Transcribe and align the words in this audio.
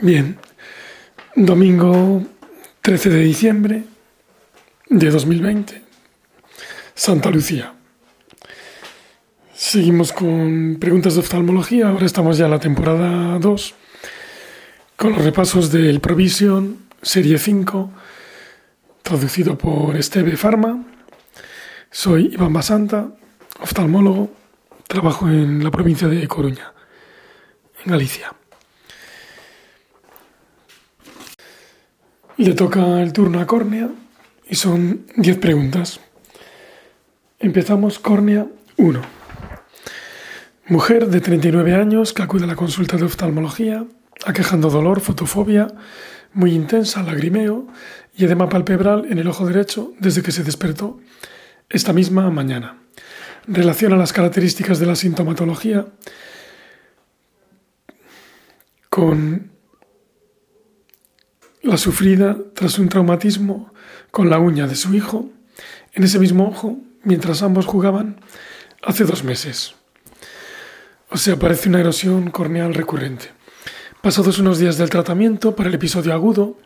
Bien, 0.00 0.38
domingo 1.34 2.22
13 2.82 3.10
de 3.10 3.18
diciembre 3.18 3.82
de 4.88 5.10
2020, 5.10 5.82
Santa 6.94 7.30
Lucía. 7.30 7.74
Seguimos 9.52 10.12
con 10.12 10.76
preguntas 10.78 11.14
de 11.14 11.20
oftalmología, 11.20 11.88
ahora 11.88 12.06
estamos 12.06 12.38
ya 12.38 12.44
en 12.44 12.52
la 12.52 12.60
temporada 12.60 13.40
2, 13.40 13.74
con 14.94 15.14
los 15.14 15.24
repasos 15.24 15.72
del 15.72 15.98
Provision 15.98 16.78
Serie 17.02 17.36
5, 17.36 17.90
traducido 19.02 19.58
por 19.58 19.96
Esteve 19.96 20.36
Pharma. 20.36 20.84
Soy 21.90 22.30
Iván 22.34 22.52
Basanta, 22.52 23.08
oftalmólogo, 23.60 24.30
trabajo 24.86 25.28
en 25.28 25.64
la 25.64 25.72
provincia 25.72 26.06
de 26.06 26.28
Coruña, 26.28 26.72
en 27.84 27.90
Galicia. 27.90 28.37
Le 32.38 32.54
toca 32.54 33.02
el 33.02 33.12
turno 33.12 33.40
a 33.40 33.48
córnea 33.48 33.90
y 34.48 34.54
son 34.54 35.06
10 35.16 35.38
preguntas. 35.38 35.98
Empezamos 37.40 37.98
córnea 37.98 38.46
1. 38.76 39.02
Mujer 40.68 41.08
de 41.08 41.20
39 41.20 41.74
años 41.74 42.12
que 42.12 42.22
acude 42.22 42.44
a 42.44 42.46
la 42.46 42.54
consulta 42.54 42.96
de 42.96 43.06
oftalmología, 43.06 43.84
aquejando 44.24 44.70
dolor, 44.70 45.00
fotofobia 45.00 45.66
muy 46.32 46.52
intensa, 46.52 47.02
lagrimeo 47.02 47.66
y 48.16 48.24
edema 48.24 48.48
palpebral 48.48 49.06
en 49.10 49.18
el 49.18 49.26
ojo 49.26 49.44
derecho 49.44 49.92
desde 49.98 50.22
que 50.22 50.30
se 50.30 50.44
despertó 50.44 51.00
esta 51.68 51.92
misma 51.92 52.30
mañana. 52.30 52.78
Relaciona 53.48 53.96
las 53.96 54.12
características 54.12 54.78
de 54.78 54.86
la 54.86 54.94
sintomatología 54.94 55.86
con 58.88 59.57
la 61.62 61.76
sufrida 61.76 62.36
tras 62.54 62.78
un 62.78 62.88
traumatismo 62.88 63.72
con 64.10 64.30
la 64.30 64.38
uña 64.38 64.66
de 64.66 64.76
su 64.76 64.94
hijo 64.94 65.30
en 65.92 66.04
ese 66.04 66.18
mismo 66.18 66.48
ojo 66.48 66.78
mientras 67.02 67.42
ambos 67.42 67.66
jugaban 67.66 68.20
hace 68.82 69.04
dos 69.04 69.24
meses. 69.24 69.74
O 71.10 71.16
sea, 71.16 71.38
parece 71.38 71.68
una 71.68 71.80
erosión 71.80 72.30
corneal 72.30 72.74
recurrente. 72.74 73.30
Pasados 74.02 74.38
unos 74.38 74.58
días 74.58 74.78
del 74.78 74.90
tratamiento 74.90 75.56
para 75.56 75.68
el 75.68 75.74
episodio 75.74 76.12
agudo, 76.12 76.56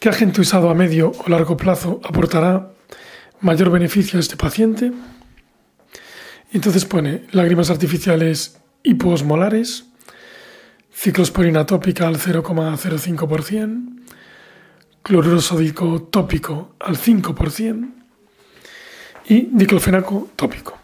¿qué 0.00 0.08
agente 0.08 0.40
usado 0.40 0.70
a 0.70 0.74
medio 0.74 1.12
o 1.12 1.28
largo 1.28 1.56
plazo 1.56 2.00
aportará 2.02 2.72
mayor 3.40 3.70
beneficio 3.70 4.18
a 4.18 4.20
este 4.20 4.36
paciente? 4.36 4.92
entonces 6.52 6.84
pone 6.84 7.26
lágrimas 7.32 7.70
artificiales 7.70 8.58
hiposmolares, 8.82 9.87
ciclosporina 10.98 11.64
tópica 11.64 12.08
al 12.08 12.18
0,05%, 12.18 14.02
cloruro 15.02 15.40
sódico 15.40 16.02
tópico 16.02 16.74
al 16.80 16.96
5% 16.96 17.88
y 19.28 19.48
diclofenaco 19.52 20.30
tópico. 20.34 20.76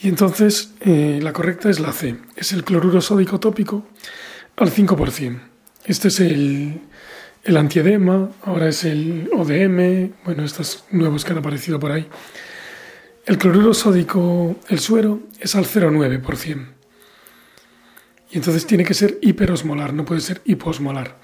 Y 0.00 0.08
entonces 0.08 0.72
eh, 0.80 1.20
la 1.22 1.34
correcta 1.34 1.68
es 1.68 1.78
la 1.78 1.92
C, 1.92 2.16
es 2.36 2.52
el 2.52 2.64
cloruro 2.64 3.02
sódico 3.02 3.38
tópico 3.38 3.86
al 4.56 4.72
5%. 4.72 5.40
Este 5.84 6.08
es 6.08 6.20
el, 6.20 6.80
el 7.44 7.56
antiedema, 7.58 8.30
ahora 8.44 8.68
es 8.68 8.84
el 8.84 9.28
ODM, 9.30 10.14
bueno, 10.24 10.42
estos 10.42 10.84
nuevos 10.90 11.26
que 11.26 11.32
han 11.32 11.38
aparecido 11.38 11.78
por 11.78 11.92
ahí. 11.92 12.08
El 13.26 13.36
cloruro 13.36 13.74
sódico, 13.74 14.56
el 14.68 14.78
suero, 14.78 15.20
es 15.38 15.54
al 15.54 15.66
0,9%. 15.66 16.81
Y 18.32 18.38
entonces 18.38 18.66
tiene 18.66 18.82
que 18.82 18.94
ser 18.94 19.18
hiperosmolar, 19.20 19.92
no 19.92 20.06
puede 20.06 20.22
ser 20.22 20.40
hiposmolar. 20.46 21.18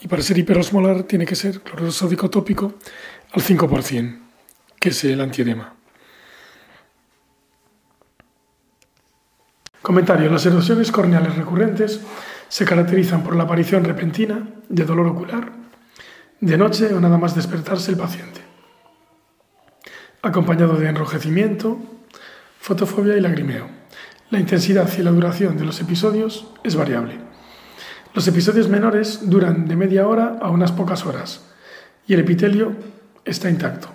Y 0.00 0.08
para 0.08 0.22
ser 0.22 0.36
hiperosmolar 0.36 1.04
tiene 1.04 1.24
que 1.24 1.36
ser 1.36 1.60
cloruro 1.60 1.92
sódico 1.92 2.28
tópico 2.28 2.74
al 3.32 3.42
5%, 3.42 4.18
que 4.80 4.88
es 4.88 5.04
el 5.04 5.20
antiedema. 5.20 5.72
Comentario. 9.80 10.28
Las 10.28 10.44
erosiones 10.44 10.90
corneales 10.90 11.36
recurrentes 11.36 12.00
se 12.48 12.64
caracterizan 12.64 13.22
por 13.22 13.36
la 13.36 13.44
aparición 13.44 13.84
repentina 13.84 14.48
de 14.68 14.84
dolor 14.84 15.06
ocular 15.06 15.52
de 16.40 16.58
noche 16.58 16.92
o 16.92 17.00
nada 17.00 17.18
más 17.18 17.36
despertarse 17.36 17.92
el 17.92 17.96
paciente, 17.96 18.40
acompañado 20.22 20.74
de 20.74 20.88
enrojecimiento, 20.88 21.78
fotofobia 22.58 23.16
y 23.16 23.20
lagrimeo. 23.20 23.85
La 24.28 24.40
intensidad 24.40 24.90
y 24.98 25.02
la 25.02 25.12
duración 25.12 25.56
de 25.56 25.64
los 25.64 25.80
episodios 25.80 26.48
es 26.64 26.74
variable. 26.74 27.20
Los 28.12 28.26
episodios 28.26 28.68
menores 28.68 29.20
duran 29.30 29.68
de 29.68 29.76
media 29.76 30.08
hora 30.08 30.38
a 30.42 30.50
unas 30.50 30.72
pocas 30.72 31.06
horas 31.06 31.42
y 32.08 32.14
el 32.14 32.20
epitelio 32.20 32.74
está 33.24 33.48
intacto. 33.48 33.88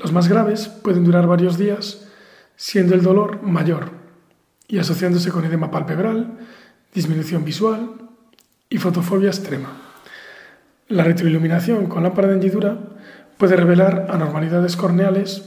Los 0.00 0.12
más 0.12 0.26
graves 0.26 0.66
pueden 0.66 1.04
durar 1.04 1.28
varios 1.28 1.56
días, 1.56 2.08
siendo 2.56 2.96
el 2.96 3.02
dolor 3.02 3.42
mayor 3.42 3.90
y 4.66 4.78
asociándose 4.78 5.30
con 5.30 5.44
edema 5.44 5.70
palpebral, 5.70 6.38
disminución 6.92 7.44
visual 7.44 7.92
y 8.68 8.78
fotofobia 8.78 9.28
extrema. 9.28 9.70
La 10.88 11.04
retroiluminación 11.04 11.86
con 11.86 12.02
lámpara 12.02 12.26
de 12.26 12.34
hendidura 12.34 12.76
puede 13.38 13.54
revelar 13.54 14.08
anormalidades 14.10 14.74
corneales 14.74 15.44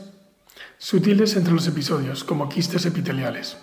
sutiles 0.78 1.35
entre 1.35 1.53
los 1.53 1.67
episodios, 1.67 2.23
como 2.23 2.47
quistes 2.47 2.85
epiteliales. 2.85 3.57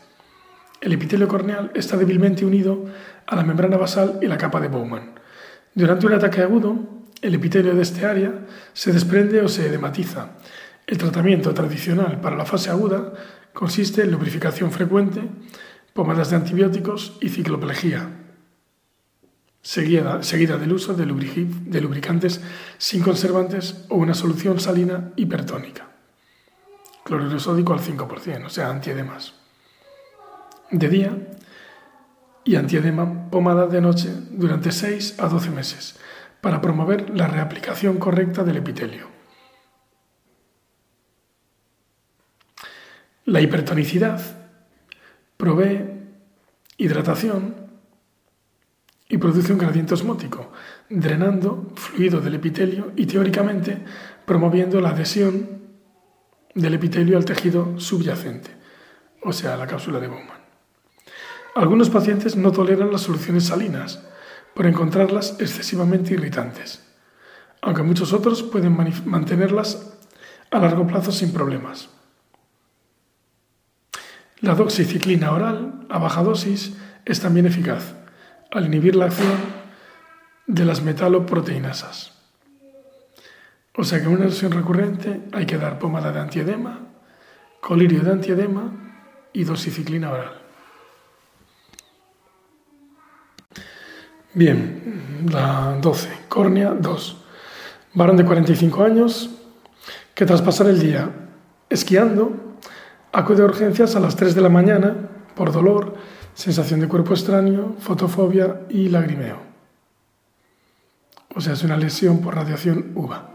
El 0.80 0.94
epitelio 0.94 1.28
corneal 1.28 1.70
está 1.74 1.98
débilmente 1.98 2.44
unido 2.44 2.86
a 3.26 3.36
la 3.36 3.44
membrana 3.44 3.76
basal 3.76 4.18
y 4.22 4.26
la 4.26 4.38
capa 4.38 4.60
de 4.60 4.68
Bowman. 4.68 5.12
Durante 5.74 6.06
un 6.06 6.14
ataque 6.14 6.40
agudo, 6.40 7.04
el 7.20 7.34
epitelio 7.34 7.74
de 7.74 7.82
este 7.82 8.06
área 8.06 8.46
se 8.72 8.90
desprende 8.90 9.42
o 9.42 9.48
se 9.48 9.66
edematiza. 9.66 10.38
El 10.86 10.96
tratamiento 10.96 11.52
tradicional 11.52 12.20
para 12.22 12.36
la 12.36 12.46
fase 12.46 12.70
aguda 12.70 13.12
consiste 13.52 14.02
en 14.02 14.10
lubrificación 14.10 14.72
frecuente, 14.72 15.20
pomadas 15.92 16.30
de 16.30 16.36
antibióticos 16.36 17.18
y 17.20 17.28
cicloplegia, 17.28 18.08
seguida, 19.60 20.18
del 20.56 20.72
uso 20.72 20.94
de, 20.94 21.04
de 21.04 21.80
lubricantes 21.82 22.40
sin 22.78 23.02
conservantes 23.02 23.84
o 23.90 23.96
una 23.96 24.14
solución 24.14 24.58
salina 24.58 25.12
hipertónica. 25.16 25.90
Cloruro 27.04 27.38
sódico 27.38 27.74
al 27.74 27.80
5%, 27.80 28.46
o 28.46 28.48
sea, 28.48 28.70
antiedemas 28.70 29.39
de 30.70 30.88
día 30.88 31.18
y 32.44 32.56
antiedema 32.56 33.30
pomada 33.30 33.66
de 33.66 33.80
noche 33.80 34.10
durante 34.30 34.72
6 34.72 35.16
a 35.18 35.28
12 35.28 35.50
meses 35.50 35.98
para 36.40 36.60
promover 36.60 37.10
la 37.10 37.26
reaplicación 37.26 37.98
correcta 37.98 38.44
del 38.44 38.56
epitelio. 38.56 39.08
La 43.24 43.40
hipertonicidad 43.40 44.20
provee 45.36 46.00
hidratación 46.78 47.54
y 49.08 49.18
produce 49.18 49.52
un 49.52 49.58
gradiente 49.58 49.94
osmótico, 49.94 50.52
drenando 50.88 51.72
fluido 51.74 52.20
del 52.20 52.34
epitelio 52.34 52.92
y 52.96 53.06
teóricamente 53.06 53.84
promoviendo 54.24 54.80
la 54.80 54.90
adhesión 54.90 55.60
del 56.54 56.74
epitelio 56.74 57.16
al 57.16 57.24
tejido 57.24 57.78
subyacente, 57.78 58.50
o 59.22 59.32
sea, 59.32 59.56
la 59.56 59.66
cápsula 59.66 60.00
de 60.00 60.08
Bowman. 60.08 60.39
Algunos 61.54 61.90
pacientes 61.90 62.36
no 62.36 62.52
toleran 62.52 62.92
las 62.92 63.02
soluciones 63.02 63.46
salinas 63.46 64.04
por 64.54 64.66
encontrarlas 64.66 65.36
excesivamente 65.40 66.14
irritantes, 66.14 66.84
aunque 67.60 67.82
muchos 67.82 68.12
otros 68.12 68.42
pueden 68.42 68.76
mantenerlas 69.04 69.96
a 70.50 70.58
largo 70.58 70.86
plazo 70.86 71.12
sin 71.12 71.32
problemas. 71.32 71.88
La 74.40 74.54
doxiciclina 74.54 75.32
oral 75.32 75.86
a 75.90 75.98
baja 75.98 76.22
dosis 76.22 76.76
es 77.04 77.20
también 77.20 77.46
eficaz 77.46 77.94
al 78.50 78.66
inhibir 78.66 78.96
la 78.96 79.06
acción 79.06 79.38
de 80.46 80.64
las 80.64 80.82
metaloproteinasas. 80.82 82.12
O 83.76 83.84
sea 83.84 84.00
que 84.00 84.06
en 84.06 84.12
una 84.12 84.24
lesión 84.24 84.52
recurrente 84.52 85.22
hay 85.32 85.46
que 85.46 85.58
dar 85.58 85.78
pomada 85.78 86.10
de 86.12 86.20
antiedema, 86.20 86.80
colirio 87.60 88.00
de 88.00 88.12
antiedema 88.12 88.72
y 89.32 89.44
doxiciclina 89.44 90.10
oral. 90.10 90.49
Bien, 94.32 95.26
la 95.28 95.76
12, 95.80 96.08
córnea 96.28 96.70
2. 96.70 97.16
Varón 97.94 98.16
de 98.16 98.24
45 98.24 98.84
años 98.84 99.28
que 100.14 100.24
tras 100.24 100.40
pasar 100.40 100.68
el 100.68 100.78
día 100.78 101.10
esquiando 101.68 102.56
acude 103.10 103.42
a 103.42 103.46
urgencias 103.46 103.96
a 103.96 104.00
las 104.00 104.14
3 104.14 104.36
de 104.36 104.40
la 104.40 104.48
mañana 104.48 104.94
por 105.34 105.50
dolor, 105.50 105.94
sensación 106.34 106.78
de 106.78 106.86
cuerpo 106.86 107.12
extraño, 107.12 107.74
fotofobia 107.80 108.60
y 108.68 108.88
lagrimeo. 108.88 109.38
O 111.34 111.40
sea, 111.40 111.54
es 111.54 111.64
una 111.64 111.76
lesión 111.76 112.20
por 112.20 112.36
radiación 112.36 112.92
UVA. 112.94 113.30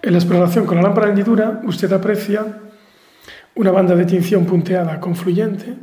En 0.00 0.12
la 0.12 0.18
exploración 0.18 0.64
con 0.64 0.76
la 0.76 0.82
lámpara 0.84 1.08
de 1.08 1.12
hendidura, 1.12 1.60
usted 1.64 1.92
aprecia 1.92 2.60
una 3.56 3.72
banda 3.72 3.94
de 3.94 4.06
tinción 4.06 4.46
punteada 4.46 4.98
confluyente 5.00 5.76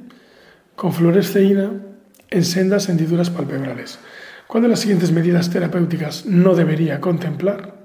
con 0.76 0.92
fluoresceína 0.92 1.89
en 2.30 2.44
sendas 2.44 2.90
hendiduras 2.90 3.30
palpebrales. 3.30 4.00
¿Cuál 4.48 4.64
de 4.64 4.70
las 4.70 4.80
siguientes 4.80 5.12
medidas 5.12 5.50
terapéuticas 5.50 6.26
no 6.26 6.56
debería 6.56 7.00
contemplar? 7.00 7.76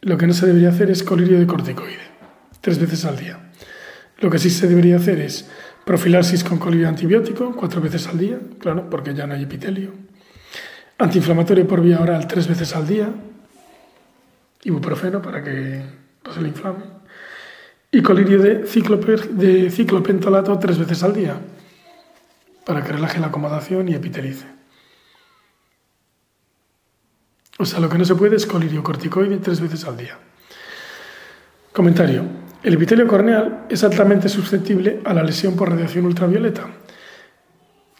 Lo 0.00 0.16
que 0.16 0.26
no 0.26 0.32
se 0.32 0.46
debería 0.46 0.70
hacer 0.70 0.90
es 0.90 1.02
colirio 1.02 1.38
de 1.38 1.46
corticoide, 1.46 1.98
tres 2.60 2.78
veces 2.78 3.04
al 3.04 3.16
día. 3.16 3.50
Lo 4.18 4.30
que 4.30 4.38
sí 4.38 4.50
se 4.50 4.66
debería 4.66 4.96
hacer 4.96 5.20
es 5.20 5.48
profilaxis 5.84 6.42
con 6.42 6.58
colirio 6.58 6.88
antibiótico, 6.88 7.54
cuatro 7.54 7.80
veces 7.80 8.06
al 8.08 8.18
día, 8.18 8.38
claro, 8.58 8.88
porque 8.88 9.14
ya 9.14 9.26
no 9.26 9.34
hay 9.34 9.42
epitelio. 9.42 9.92
Antiinflamatorio 10.98 11.66
por 11.68 11.82
vía 11.82 12.00
oral, 12.00 12.26
tres 12.26 12.48
veces 12.48 12.74
al 12.74 12.86
día. 12.86 13.08
Ibuprofeno 14.64 15.20
para 15.20 15.44
que 15.44 15.82
no 16.24 16.32
se 16.32 16.40
le 16.40 16.48
inflame. 16.48 16.84
Y 17.90 18.02
colirio 18.02 18.40
de, 18.40 18.64
de 18.64 19.70
ciclopentolato 19.70 20.58
tres 20.58 20.78
veces 20.78 21.02
al 21.02 21.12
día, 21.12 21.38
para 22.66 22.82
que 22.82 22.92
relaje 22.92 23.20
la 23.20 23.28
acomodación 23.28 23.88
y 23.88 23.94
epitelice. 23.94 24.44
O 27.58 27.64
sea, 27.64 27.78
lo 27.78 27.88
que 27.88 27.96
no 27.96 28.04
se 28.04 28.16
puede 28.16 28.34
es 28.34 28.44
colirio 28.44 28.82
corticoide 28.82 29.36
tres 29.36 29.60
veces 29.60 29.84
al 29.84 29.96
día. 29.96 30.18
Comentario. 31.72 32.24
El 32.64 32.74
epitelio 32.74 33.06
corneal 33.06 33.66
es 33.68 33.84
altamente 33.84 34.28
susceptible 34.28 35.00
a 35.04 35.14
la 35.14 35.22
lesión 35.22 35.54
por 35.54 35.70
radiación 35.70 36.06
ultravioleta. 36.06 36.66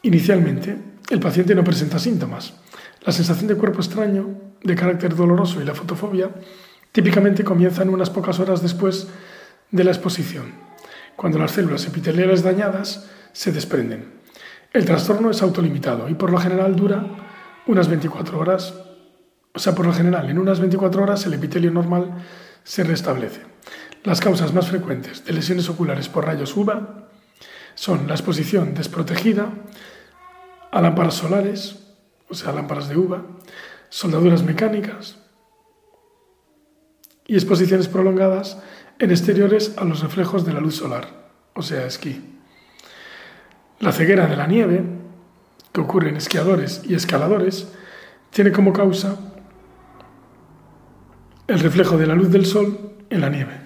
Inicialmente, 0.03 0.77
el 1.11 1.21
paciente 1.21 1.55
no 1.55 1.63
presenta 1.63 2.01
síntomas. 2.01 2.55
La 3.03 3.13
sensación 3.13 3.47
de 3.47 3.55
cuerpo 3.55 3.79
extraño, 3.79 4.29
de 4.65 4.75
carácter 4.75 5.15
doloroso 5.15 5.63
y 5.63 5.65
la 5.65 5.77
fotofobia 5.77 6.31
típicamente 6.91 7.45
comienzan 7.45 7.91
unas 7.91 8.11
pocas 8.11 8.41
horas 8.41 8.63
después 8.63 9.07
de 9.71 9.85
la 9.85 9.93
exposición, 9.93 10.55
cuando 11.15 11.39
las 11.39 11.53
células 11.53 11.87
epiteliales 11.87 12.43
dañadas 12.43 13.09
se 13.33 13.53
desprenden. 13.53 14.16
El 14.77 14.85
trastorno 14.85 15.31
es 15.31 15.41
autolimitado 15.41 16.07
y 16.11 16.13
por 16.13 16.31
lo 16.31 16.37
general 16.37 16.77
dura 16.77 17.03
unas 17.67 17.89
24 17.89 18.39
horas, 18.39 18.75
o 19.55 19.59
sea, 19.59 19.75
por 19.75 19.87
lo 19.87 19.93
general 19.95 20.29
en 20.29 20.39
unas 20.39 20.61
24 20.61 21.03
horas 21.03 21.25
el 21.25 21.33
epitelio 21.33 21.71
normal 21.71 22.27
se 22.63 22.85
restablece. 22.85 23.41
Las 24.05 24.21
causas 24.21 24.53
más 24.53 24.69
frecuentes 24.69 25.25
de 25.25 25.33
lesiones 25.33 25.71
oculares 25.71 26.11
por 26.11 26.27
rayos 26.27 26.55
UVA 26.55 27.09
son 27.75 28.07
la 28.07 28.13
exposición 28.13 28.75
desprotegida 28.75 29.51
a 30.71 30.83
lámparas 30.83 31.15
solares, 31.15 31.95
o 32.29 32.35
sea, 32.35 32.53
lámparas 32.53 32.91
de 32.91 32.99
uva, 32.99 33.23
soldaduras 33.89 34.43
mecánicas 34.43 35.17
y 37.27 37.35
exposiciones 37.37 37.89
prolongadas 37.89 38.59
en 38.99 39.11
exteriores 39.11 39.73
a 39.79 39.85
los 39.85 40.03
reflejos 40.03 40.45
de 40.45 40.53
la 40.53 40.61
luz 40.61 40.77
solar, 40.77 41.31
o 41.55 41.63
sea, 41.63 41.87
esquí. 41.87 42.36
La 43.81 43.93
ceguera 43.93 44.27
de 44.27 44.37
la 44.37 44.47
nieve, 44.47 44.85
que 45.73 45.81
ocurre 45.81 46.09
en 46.09 46.17
esquiadores 46.17 46.83
y 46.85 46.95
escaladores, 46.95 47.73
tiene 48.31 48.53
como 48.53 48.73
causa 48.73 49.17
el 51.47 51.61
reflejo 51.61 51.97
de 51.97 52.07
la 52.07 52.15
luz 52.15 52.31
del 52.31 52.47
sol 52.47 52.95
en 53.11 53.21
la 53.21 53.29
nieve. 53.29 53.61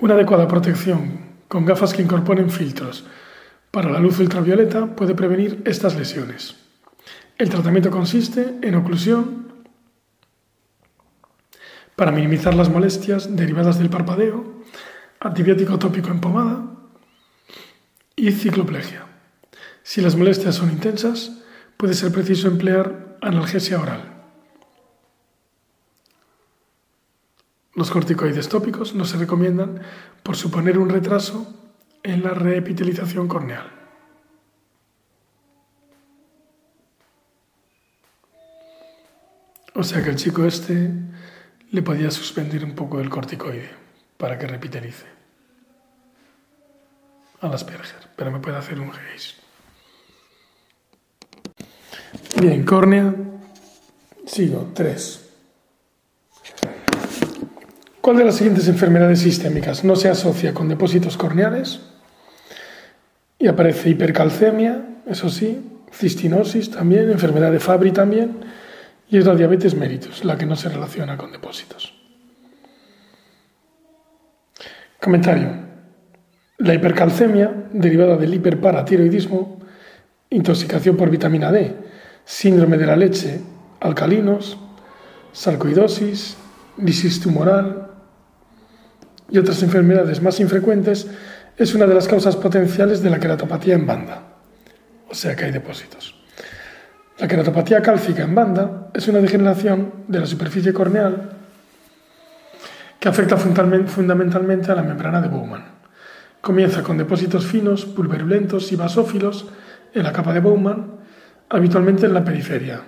Una 0.00 0.14
adecuada 0.14 0.48
protección 0.48 1.20
con 1.46 1.66
gafas 1.66 1.92
que 1.92 2.02
incorporen 2.02 2.50
filtros 2.50 3.04
para 3.70 3.90
la 3.90 4.00
luz 4.00 4.18
ultravioleta 4.18 4.96
puede 4.96 5.14
prevenir 5.14 5.62
estas 5.66 5.94
lesiones. 5.94 6.56
El 7.38 7.50
tratamiento 7.50 7.90
consiste 7.90 8.56
en 8.62 8.74
oclusión 8.74 9.52
para 11.96 12.12
minimizar 12.12 12.54
las 12.54 12.70
molestias 12.70 13.36
derivadas 13.36 13.78
del 13.78 13.90
parpadeo, 13.90 14.59
antibiótico 15.20 15.78
tópico 15.78 16.08
en 16.08 16.20
pomada 16.20 16.64
y 18.16 18.32
cicloplegia. 18.32 19.06
Si 19.82 20.00
las 20.00 20.16
molestias 20.16 20.54
son 20.54 20.70
intensas, 20.70 21.42
puede 21.76 21.94
ser 21.94 22.10
preciso 22.10 22.48
emplear 22.48 23.18
analgesia 23.20 23.80
oral. 23.80 24.02
Los 27.74 27.90
corticoides 27.90 28.48
tópicos 28.48 28.94
no 28.94 29.04
se 29.04 29.18
recomiendan 29.18 29.80
por 30.22 30.36
suponer 30.36 30.78
un 30.78 30.88
retraso 30.88 31.54
en 32.02 32.22
la 32.22 32.30
reepitelización 32.30 33.28
corneal. 33.28 33.70
O 39.74 39.84
sea 39.84 40.02
que 40.02 40.10
el 40.10 40.16
chico 40.16 40.44
este 40.44 40.90
le 41.70 41.82
podía 41.82 42.10
suspender 42.10 42.64
un 42.64 42.74
poco 42.74 43.00
el 43.00 43.08
corticoide 43.08 43.79
para 44.20 44.38
que 44.38 44.46
repitelice. 44.46 45.06
Al 47.40 47.54
Asperger, 47.54 48.10
pero 48.14 48.30
me 48.30 48.38
puede 48.38 48.58
hacer 48.58 48.78
un 48.78 48.90
Gaze. 48.90 49.34
Bien, 52.38 52.64
córnea. 52.64 53.14
Sigo, 54.26 54.70
tres. 54.74 55.30
¿Cuál 58.02 58.18
de 58.18 58.24
las 58.24 58.36
siguientes 58.36 58.68
enfermedades 58.68 59.20
sistémicas 59.20 59.84
no 59.84 59.96
se 59.96 60.10
asocia 60.10 60.52
con 60.52 60.68
depósitos 60.68 61.16
corneales? 61.16 61.80
Y 63.38 63.48
aparece 63.48 63.88
hipercalcemia, 63.88 64.84
eso 65.06 65.30
sí, 65.30 65.80
cistinosis 65.92 66.70
también, 66.70 67.10
enfermedad 67.10 67.50
de 67.50 67.60
Fabry 67.60 67.92
también, 67.92 68.40
y 69.08 69.16
es 69.16 69.24
la 69.24 69.34
diabetes 69.34 69.74
mellitus, 69.74 70.24
la 70.26 70.36
que 70.36 70.44
no 70.44 70.56
se 70.56 70.68
relaciona 70.68 71.16
con 71.16 71.32
depósitos. 71.32 71.99
Comentario. 75.00 75.48
La 76.58 76.74
hipercalcemia, 76.74 77.68
derivada 77.72 78.18
del 78.18 78.34
hiperparatiroidismo, 78.34 79.58
intoxicación 80.28 80.94
por 80.94 81.08
vitamina 81.08 81.50
D, 81.50 81.74
síndrome 82.22 82.76
de 82.76 82.84
la 82.84 82.96
leche, 82.96 83.40
alcalinos, 83.80 84.58
sarcoidosis, 85.32 86.36
lisis 86.76 87.18
tumoral 87.18 87.88
y 89.30 89.38
otras 89.38 89.62
enfermedades 89.62 90.20
más 90.20 90.38
infrecuentes, 90.38 91.06
es 91.56 91.74
una 91.74 91.86
de 91.86 91.94
las 91.94 92.06
causas 92.06 92.36
potenciales 92.36 93.02
de 93.02 93.08
la 93.08 93.18
queratopatía 93.18 93.76
en 93.76 93.86
banda, 93.86 94.22
o 95.08 95.14
sea 95.14 95.34
que 95.34 95.46
hay 95.46 95.50
depósitos. 95.50 96.14
La 97.18 97.26
queratopatía 97.26 97.80
cálcica 97.80 98.24
en 98.24 98.34
banda 98.34 98.90
es 98.92 99.08
una 99.08 99.20
degeneración 99.20 100.04
de 100.08 100.20
la 100.20 100.26
superficie 100.26 100.74
corneal 100.74 101.39
que 103.00 103.08
afecta 103.08 103.38
fundamentalmente 103.38 104.70
a 104.70 104.74
la 104.74 104.82
membrana 104.82 105.22
de 105.22 105.28
Bowman. 105.28 105.64
Comienza 106.42 106.82
con 106.82 106.98
depósitos 106.98 107.46
finos, 107.46 107.86
pulverulentos 107.86 108.70
y 108.72 108.76
basófilos 108.76 109.48
en 109.94 110.02
la 110.02 110.12
capa 110.12 110.34
de 110.34 110.40
Bowman, 110.40 111.00
habitualmente 111.48 112.06
en 112.06 112.14
la 112.14 112.24
periferia, 112.24 112.82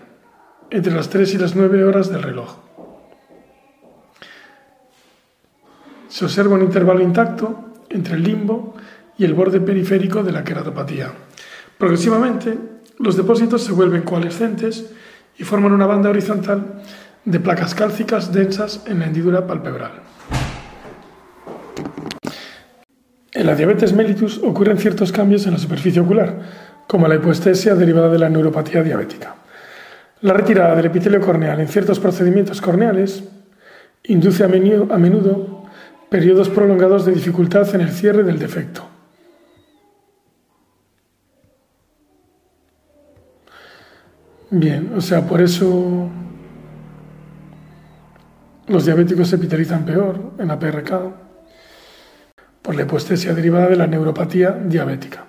entre 0.70 0.92
las 0.92 1.08
3 1.08 1.34
y 1.34 1.38
las 1.38 1.56
9 1.56 1.84
horas 1.84 2.10
del 2.12 2.22
reloj. 2.22 2.56
Se 6.08 6.26
observa 6.26 6.56
un 6.56 6.62
intervalo 6.62 7.00
intacto 7.00 7.72
entre 7.88 8.14
el 8.14 8.22
limbo 8.22 8.74
y 9.16 9.24
el 9.24 9.32
borde 9.32 9.60
periférico 9.60 10.22
de 10.22 10.32
la 10.32 10.44
queratopatía. 10.44 11.10
Progresivamente, 11.78 12.58
los 12.98 13.16
depósitos 13.16 13.64
se 13.64 13.72
vuelven 13.72 14.02
coalescentes 14.02 14.92
y 15.38 15.44
forman 15.44 15.72
una 15.72 15.86
banda 15.86 16.10
horizontal 16.10 16.82
de 17.24 17.40
placas 17.40 17.74
cálcicas 17.74 18.32
densas 18.32 18.82
en 18.86 18.98
la 18.98 19.06
hendidura 19.06 19.46
palpebral. 19.46 19.92
En 23.34 23.46
la 23.46 23.54
diabetes 23.54 23.92
mellitus 23.92 24.38
ocurren 24.42 24.78
ciertos 24.78 25.10
cambios 25.10 25.46
en 25.46 25.52
la 25.52 25.58
superficie 25.58 26.00
ocular, 26.00 26.38
como 26.86 27.08
la 27.08 27.14
hipoestesia 27.14 27.74
derivada 27.74 28.10
de 28.10 28.18
la 28.18 28.28
neuropatía 28.28 28.82
diabética. 28.82 29.36
La 30.20 30.34
retirada 30.34 30.76
del 30.76 30.86
epitelio 30.86 31.20
corneal 31.20 31.58
en 31.60 31.68
ciertos 31.68 31.98
procedimientos 31.98 32.60
corneales 32.60 33.24
induce 34.04 34.44
a 34.44 34.48
menudo 34.48 35.64
periodos 36.10 36.50
prolongados 36.50 37.06
de 37.06 37.12
dificultad 37.12 37.74
en 37.74 37.80
el 37.80 37.90
cierre 37.90 38.22
del 38.22 38.38
defecto. 38.38 38.86
Bien, 44.50 44.92
o 44.94 45.00
sea, 45.00 45.26
por 45.26 45.40
eso 45.40 46.10
los 48.72 48.86
diabéticos 48.86 49.28
se 49.28 49.36
epitelizan 49.36 49.84
peor 49.84 50.32
en 50.38 50.48
la 50.48 50.58
PRK 50.58 50.92
por 52.62 52.74
la 52.74 52.82
hipoestesia 52.82 53.34
derivada 53.34 53.68
de 53.68 53.76
la 53.76 53.86
neuropatía 53.86 54.52
diabética. 54.52 55.26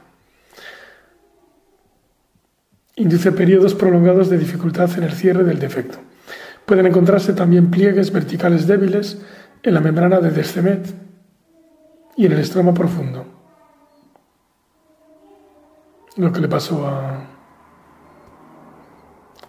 Induce 2.96 3.32
periodos 3.32 3.74
prolongados 3.74 4.30
de 4.30 4.38
dificultad 4.38 4.90
en 4.98 5.04
el 5.04 5.12
cierre 5.12 5.44
del 5.44 5.60
defecto. 5.60 5.98
Pueden 6.66 6.86
encontrarse 6.86 7.34
también 7.34 7.70
pliegues 7.70 8.12
verticales 8.12 8.66
débiles 8.66 9.22
en 9.62 9.74
la 9.74 9.82
membrana 9.82 10.22
de 10.22 10.32
Descemet 10.32 10.94
y 12.16 12.26
en 12.28 12.32
el 12.32 12.40
estroma 12.40 12.74
profundo. 12.74 13.26
Lo 16.16 16.32
que 16.32 16.40
le 16.40 16.48
pasó 16.48 16.88
a, 16.88 17.26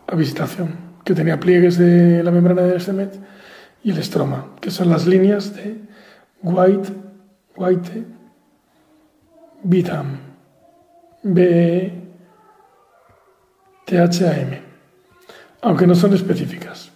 a 0.06 0.16
visitación, 0.16 0.74
que 1.04 1.14
tenía 1.14 1.38
pliegues 1.38 1.78
de 1.78 2.24
la 2.24 2.30
membrana 2.32 2.62
de 2.62 2.72
Descemet 2.72 3.20
y 3.84 3.90
el 3.90 3.98
estroma, 3.98 4.46
que 4.60 4.70
son 4.70 4.88
las 4.88 5.06
líneas 5.06 5.54
de 5.54 5.78
White, 6.42 6.88
White 7.54 8.04
Vitam, 9.62 10.18
B, 11.22 11.92
THAM, 13.84 14.60
aunque 15.60 15.86
no 15.86 15.94
son 15.94 16.14
específicas. 16.14 16.90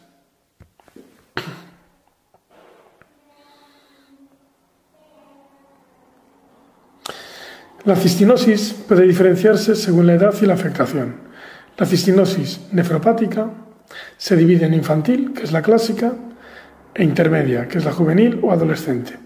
La 7.84 7.96
cistinosis 7.96 8.74
puede 8.86 9.06
diferenciarse 9.06 9.74
según 9.74 10.06
la 10.06 10.14
edad 10.14 10.34
y 10.40 10.46
la 10.46 10.54
afectación. 10.54 11.16
La 11.76 11.86
cistinosis 11.86 12.60
nefropática 12.72 13.50
se 14.16 14.36
divide 14.36 14.66
en 14.66 14.74
infantil, 14.74 15.32
que 15.32 15.44
es 15.44 15.52
la 15.52 15.62
clásica, 15.62 16.12
e 16.98 17.04
intermedia, 17.04 17.68
que 17.68 17.78
es 17.78 17.84
la 17.84 17.92
juvenil 17.92 18.40
o 18.42 18.50
adolescente. 18.50 19.16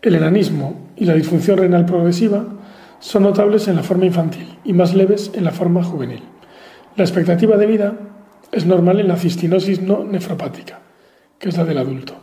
El 0.00 0.14
enanismo 0.14 0.90
y 0.96 1.04
la 1.04 1.14
disfunción 1.14 1.58
renal 1.58 1.84
progresiva 1.84 2.44
son 3.00 3.24
notables 3.24 3.68
en 3.68 3.76
la 3.76 3.82
forma 3.82 4.06
infantil 4.06 4.58
y 4.64 4.72
más 4.72 4.94
leves 4.94 5.30
en 5.34 5.44
la 5.44 5.52
forma 5.52 5.84
juvenil. 5.84 6.22
La 6.96 7.04
expectativa 7.04 7.58
de 7.58 7.66
vida 7.66 7.94
es 8.50 8.64
normal 8.64 8.98
en 9.00 9.08
la 9.08 9.16
cistinosis 9.16 9.82
no 9.82 10.04
nefropática, 10.04 10.80
que 11.38 11.50
es 11.50 11.56
la 11.58 11.64
del 11.64 11.78
adulto. 11.78 12.14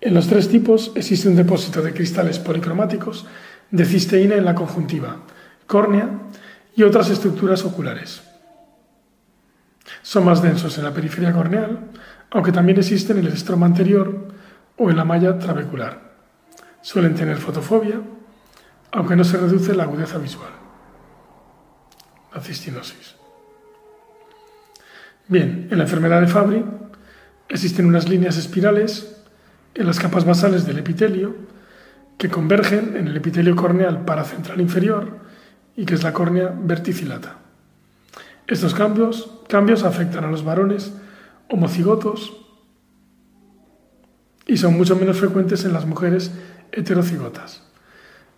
En 0.00 0.14
los 0.14 0.26
tres 0.26 0.48
tipos 0.48 0.92
existe 0.94 1.28
un 1.28 1.36
depósito 1.36 1.82
de 1.82 1.92
cristales 1.92 2.38
policromáticos 2.38 3.26
de 3.70 3.84
cisteína 3.84 4.36
en 4.36 4.44
la 4.44 4.54
conjuntiva, 4.54 5.18
córnea 5.66 6.08
y 6.74 6.82
otras 6.82 7.10
estructuras 7.10 7.64
oculares. 7.64 8.22
Son 10.02 10.24
más 10.24 10.42
densos 10.42 10.78
en 10.78 10.84
la 10.84 10.94
periferia 10.94 11.32
corneal, 11.32 11.90
aunque 12.30 12.52
también 12.52 12.78
existen 12.78 13.18
en 13.18 13.26
el 13.26 13.32
estroma 13.32 13.66
anterior 13.66 14.28
o 14.76 14.90
en 14.90 14.96
la 14.96 15.04
malla 15.04 15.38
trabecular. 15.38 16.14
Suelen 16.82 17.14
tener 17.14 17.38
fotofobia, 17.38 18.00
aunque 18.92 19.16
no 19.16 19.24
se 19.24 19.36
reduce 19.36 19.74
la 19.74 19.84
agudeza 19.84 20.18
visual. 20.18 20.50
La 22.34 22.40
cistinosis. 22.40 23.16
Bien, 25.28 25.68
en 25.70 25.78
la 25.78 25.84
enfermedad 25.84 26.20
de 26.20 26.28
Fabry 26.28 26.64
existen 27.48 27.86
unas 27.86 28.08
líneas 28.08 28.36
espirales 28.36 29.22
en 29.74 29.86
las 29.86 29.98
capas 29.98 30.24
basales 30.24 30.66
del 30.66 30.78
epitelio 30.78 31.34
que 32.18 32.30
convergen 32.30 32.96
en 32.96 33.08
el 33.08 33.16
epitelio 33.16 33.56
corneal 33.56 34.04
paracentral 34.04 34.60
inferior 34.60 35.18
y 35.76 35.84
que 35.84 35.94
es 35.94 36.02
la 36.02 36.12
córnea 36.12 36.54
verticilata. 36.56 37.38
Estos 38.46 38.74
cambios, 38.74 39.40
cambios 39.48 39.82
afectan 39.82 40.24
a 40.24 40.30
los 40.30 40.44
varones 40.44 40.92
homocigotos 41.48 42.44
y 44.46 44.56
son 44.56 44.76
mucho 44.76 44.96
menos 44.96 45.18
frecuentes 45.18 45.64
en 45.64 45.72
las 45.72 45.86
mujeres 45.86 46.32
heterocigotas. 46.72 47.62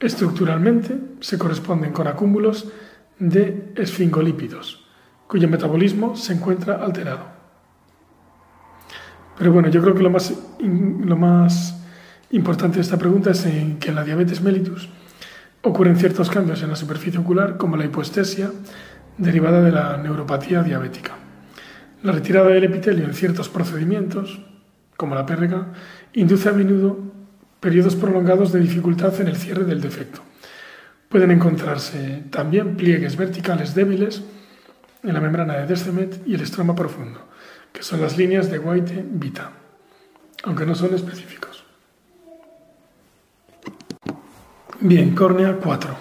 Estructuralmente 0.00 0.98
se 1.20 1.38
corresponden 1.38 1.92
con 1.92 2.06
acúmulos 2.06 2.68
de 3.18 3.72
esfingolípidos, 3.76 4.86
cuyo 5.26 5.48
metabolismo 5.48 6.16
se 6.16 6.34
encuentra 6.34 6.82
alterado. 6.84 7.26
Pero 9.36 9.52
bueno, 9.52 9.68
yo 9.68 9.82
creo 9.82 9.94
que 9.94 10.02
lo 10.02 10.10
más, 10.10 10.34
lo 10.60 11.16
más 11.16 11.78
Importante 12.30 12.78
esta 12.78 12.98
pregunta 12.98 13.30
es 13.30 13.46
en 13.46 13.78
que 13.78 13.88
en 13.88 13.94
la 13.94 14.04
diabetes 14.04 14.42
mellitus 14.42 14.90
ocurren 15.62 15.96
ciertos 15.96 16.28
cambios 16.28 16.62
en 16.62 16.68
la 16.68 16.76
superficie 16.76 17.18
ocular 17.18 17.56
como 17.56 17.78
la 17.78 17.86
hipoestesia 17.86 18.50
derivada 19.16 19.62
de 19.62 19.72
la 19.72 19.96
neuropatía 19.96 20.62
diabética. 20.62 21.17
La 22.08 22.14
retirada 22.14 22.48
del 22.48 22.64
epitelio 22.64 23.04
en 23.04 23.12
ciertos 23.12 23.50
procedimientos, 23.50 24.40
como 24.96 25.14
la 25.14 25.26
PRK, 25.26 25.66
induce 26.14 26.48
a 26.48 26.52
menudo 26.52 26.98
periodos 27.60 27.96
prolongados 27.96 28.50
de 28.50 28.60
dificultad 28.60 29.20
en 29.20 29.28
el 29.28 29.36
cierre 29.36 29.66
del 29.66 29.82
defecto. 29.82 30.22
Pueden 31.10 31.32
encontrarse 31.32 32.22
también 32.30 32.78
pliegues 32.78 33.14
verticales 33.14 33.74
débiles 33.74 34.22
en 35.02 35.12
la 35.12 35.20
membrana 35.20 35.58
de 35.58 35.66
Descemet 35.66 36.26
y 36.26 36.34
el 36.34 36.40
estroma 36.40 36.74
profundo, 36.74 37.28
que 37.74 37.82
son 37.82 38.00
las 38.00 38.16
líneas 38.16 38.50
de 38.50 38.58
White-Vita, 38.58 39.50
aunque 40.44 40.64
no 40.64 40.74
son 40.74 40.94
específicos. 40.94 41.62
Bien, 44.80 45.14
córnea 45.14 45.58
4. 45.62 45.94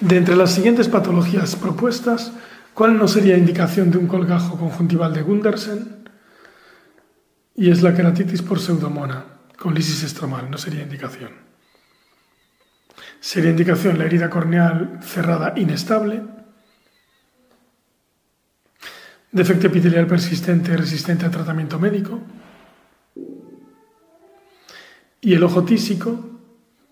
De 0.00 0.16
entre 0.16 0.34
las 0.34 0.50
siguientes 0.50 0.88
patologías 0.88 1.54
propuestas, 1.54 2.32
¿cuál 2.74 2.96
no 2.96 3.08
sería 3.08 3.36
indicación 3.36 3.90
de 3.90 3.98
un 3.98 4.06
colgajo 4.06 4.58
conjuntival 4.58 5.12
de 5.12 5.22
Gundersen? 5.22 6.08
Y 7.54 7.70
es 7.70 7.82
la 7.82 7.94
queratitis 7.94 8.42
por 8.42 8.58
pseudomona, 8.58 9.24
con 9.58 9.74
lisis 9.74 10.02
estromal, 10.02 10.50
no 10.50 10.58
sería 10.58 10.82
indicación. 10.82 11.30
Sería 13.20 13.50
indicación 13.50 13.98
la 13.98 14.06
herida 14.06 14.30
corneal 14.30 14.98
cerrada 15.02 15.52
inestable, 15.56 16.22
defecto 19.30 19.66
epitelial 19.66 20.06
persistente 20.06 20.76
resistente 20.76 21.26
a 21.26 21.30
tratamiento 21.30 21.78
médico, 21.78 22.20
y 25.20 25.34
el 25.34 25.44
ojo 25.44 25.64
tísico 25.64 26.40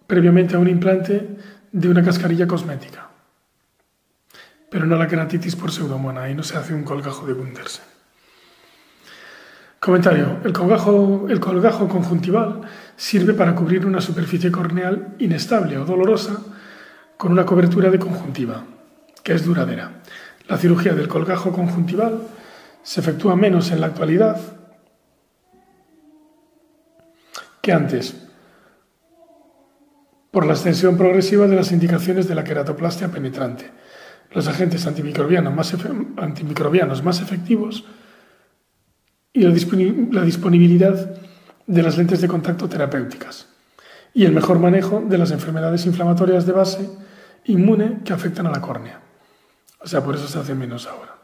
previamente 0.06 0.56
a 0.56 0.58
un 0.58 0.68
implante 0.68 1.38
de 1.72 1.88
una 1.88 2.04
cascarilla 2.04 2.46
cosmética. 2.46 3.07
Pero 4.70 4.86
no 4.86 4.96
la 4.96 5.08
queratitis 5.08 5.56
por 5.56 5.72
pseudomona, 5.72 6.28
y 6.30 6.34
no 6.34 6.42
se 6.42 6.56
hace 6.56 6.74
un 6.74 6.84
colgajo 6.84 7.26
de 7.26 7.32
Gundersen. 7.32 7.84
Comentario. 9.80 10.38
El 10.44 10.52
colgajo, 10.52 11.26
el 11.28 11.40
colgajo 11.40 11.88
conjuntival 11.88 12.62
sirve 12.96 13.32
para 13.32 13.54
cubrir 13.54 13.86
una 13.86 14.00
superficie 14.00 14.50
corneal 14.50 15.14
inestable 15.18 15.78
o 15.78 15.84
dolorosa 15.84 16.40
con 17.16 17.32
una 17.32 17.46
cobertura 17.46 17.88
de 17.90 17.98
conjuntiva, 17.98 18.64
que 19.22 19.34
es 19.34 19.44
duradera. 19.44 20.02
La 20.48 20.58
cirugía 20.58 20.94
del 20.94 21.08
colgajo 21.08 21.52
conjuntival 21.52 22.22
se 22.82 23.00
efectúa 23.00 23.36
menos 23.36 23.70
en 23.70 23.80
la 23.80 23.86
actualidad 23.86 24.40
que 27.60 27.72
antes, 27.72 28.16
por 30.30 30.46
la 30.46 30.54
extensión 30.54 30.96
progresiva 30.96 31.46
de 31.46 31.56
las 31.56 31.70
indicaciones 31.70 32.26
de 32.28 32.34
la 32.34 32.44
queratoplastia 32.44 33.08
penetrante. 33.08 33.70
Los 34.32 34.46
agentes 34.48 34.86
antimicrobianos 34.86 35.54
más, 35.54 35.74
antimicrobianos 36.16 37.02
más 37.02 37.20
efectivos 37.20 37.84
y 39.32 39.42
la 39.42 40.22
disponibilidad 40.22 41.20
de 41.66 41.82
las 41.82 41.96
lentes 41.96 42.20
de 42.20 42.28
contacto 42.28 42.68
terapéuticas 42.68 43.48
y 44.14 44.24
el 44.24 44.32
mejor 44.32 44.58
manejo 44.58 45.04
de 45.06 45.18
las 45.18 45.30
enfermedades 45.30 45.86
inflamatorias 45.86 46.46
de 46.46 46.52
base 46.52 46.90
inmune 47.44 48.00
que 48.04 48.12
afectan 48.12 48.46
a 48.46 48.50
la 48.50 48.60
córnea. 48.60 49.00
O 49.80 49.86
sea, 49.86 50.02
por 50.02 50.16
eso 50.16 50.26
se 50.26 50.38
hace 50.38 50.54
menos 50.54 50.86
ahora. 50.86 51.16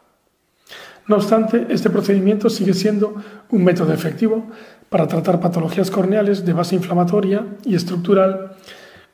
No 1.07 1.17
obstante, 1.17 1.67
este 1.69 1.89
procedimiento 1.89 2.49
sigue 2.49 2.73
siendo 2.73 3.21
un 3.49 3.63
método 3.63 3.93
efectivo 3.93 4.49
para 4.89 5.07
tratar 5.07 5.39
patologías 5.39 5.91
corneales 5.91 6.45
de 6.45 6.53
base 6.53 6.75
inflamatoria 6.75 7.45
y 7.63 7.75
estructural 7.75 8.55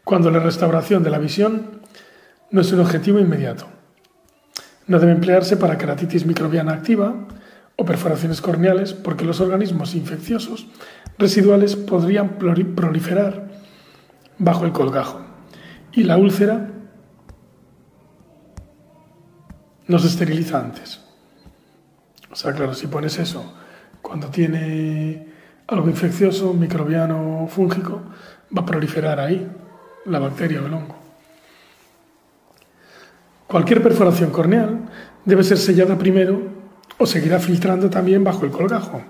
cuando 0.03 0.31
la 0.31 0.39
restauración 0.39 1.03
de 1.03 1.09
la 1.09 1.17
visión 1.17 1.81
no 2.49 2.61
es 2.61 2.71
un 2.71 2.79
objetivo 2.79 3.19
inmediato. 3.19 3.67
No 4.87 4.99
debe 4.99 5.11
emplearse 5.11 5.57
para 5.57 5.77
queratitis 5.77 6.25
microbiana 6.25 6.73
activa 6.73 7.27
o 7.75 7.85
perforaciones 7.85 8.41
corneales 8.41 8.93
porque 8.93 9.25
los 9.25 9.39
organismos 9.39 9.95
infecciosos 9.95 10.67
residuales 11.17 11.75
podrían 11.75 12.37
proliferar 12.37 13.49
bajo 14.37 14.65
el 14.65 14.71
colgajo 14.71 15.21
y 15.93 16.03
la 16.03 16.17
úlcera 16.17 16.69
no 19.87 19.99
se 19.99 20.07
esteriliza 20.07 20.59
antes. 20.59 21.01
O 22.31 22.35
sea, 22.35 22.53
claro, 22.53 22.73
si 22.73 22.87
pones 22.87 23.19
eso 23.19 23.53
cuando 24.01 24.27
tiene 24.27 25.27
algo 25.67 25.89
infeccioso, 25.89 26.53
microbiano 26.53 27.43
o 27.43 27.47
fúngico, 27.47 28.01
va 28.55 28.61
a 28.61 28.65
proliferar 28.65 29.19
ahí 29.19 29.49
la 30.05 30.19
bacteria 30.19 30.61
o 30.61 30.65
el 30.65 30.73
hongo. 30.73 31.00
Cualquier 33.51 33.83
perforación 33.83 34.31
corneal 34.31 34.79
debe 35.25 35.43
ser 35.43 35.57
sellada 35.57 35.97
primero 35.97 36.41
o 36.97 37.05
seguirá 37.05 37.37
filtrando 37.37 37.89
también 37.89 38.23
bajo 38.23 38.45
el 38.45 38.51
colgajo. 38.51 39.03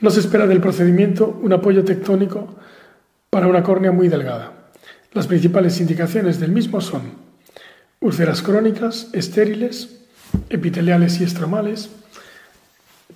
No 0.00 0.10
se 0.10 0.18
espera 0.18 0.48
del 0.48 0.60
procedimiento 0.60 1.38
un 1.40 1.52
apoyo 1.52 1.84
tectónico 1.84 2.56
para 3.30 3.46
una 3.46 3.62
córnea 3.62 3.92
muy 3.92 4.08
delgada. 4.08 4.72
Las 5.12 5.28
principales 5.28 5.80
indicaciones 5.80 6.40
del 6.40 6.50
mismo 6.50 6.80
son 6.80 7.12
úlceras 8.00 8.42
crónicas, 8.42 9.06
estériles, 9.12 10.00
epiteliales 10.48 11.20
y 11.20 11.24
estromales, 11.24 11.90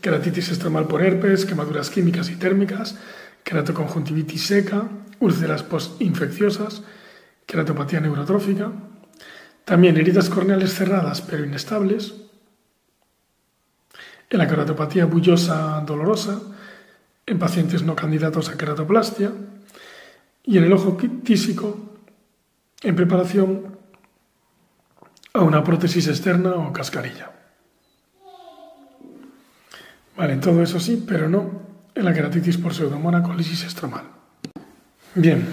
queratitis 0.01 0.53
estromal 0.53 0.87
por 0.87 1.03
herpes, 1.03 1.47
quemaduras 1.47 1.91
químicas 1.91 2.31
y 2.31 2.37
térmicas, 2.37 2.97
queratoconjuntivitis 3.43 4.47
seca, 4.47 4.85
úlceras 5.19 5.65
postinfecciosas, 5.65 6.85
queratopatía 7.45 7.99
neurotrófica, 7.99 8.71
también 9.65 9.97
heridas 9.97 10.29
corneales 10.29 10.75
cerradas 10.75 11.21
pero 11.23 11.45
inestables, 11.45 12.15
en 14.31 14.39
la 14.39 14.49
queratopatía 14.49 15.05
bullosa 15.05 15.83
dolorosa, 15.87 16.41
en 17.27 17.39
pacientes 17.39 17.83
no 17.83 17.95
candidatos 17.95 18.49
a 18.49 18.57
queratoplastia, 18.59 19.33
y 20.45 20.59
en 20.59 20.65
el 20.65 20.73
ojo 20.73 20.97
tísico. 21.25 21.91
En 22.83 22.97
preparación 22.97 23.79
a 25.33 25.41
una 25.41 25.65
prótesis 25.65 26.07
externa 26.07 26.55
o 26.55 26.71
cascarilla. 26.71 27.33
Vale, 30.17 30.35
en 30.35 30.41
todo 30.41 30.63
eso 30.63 30.79
sí, 30.79 31.03
pero 31.09 31.29
no 31.29 31.63
en 31.95 32.05
la 32.05 32.13
queratitis 32.13 32.59
por 32.59 32.75
pseudomona-colisis 32.75 33.65
estromal. 33.65 34.05
Bien, 35.15 35.47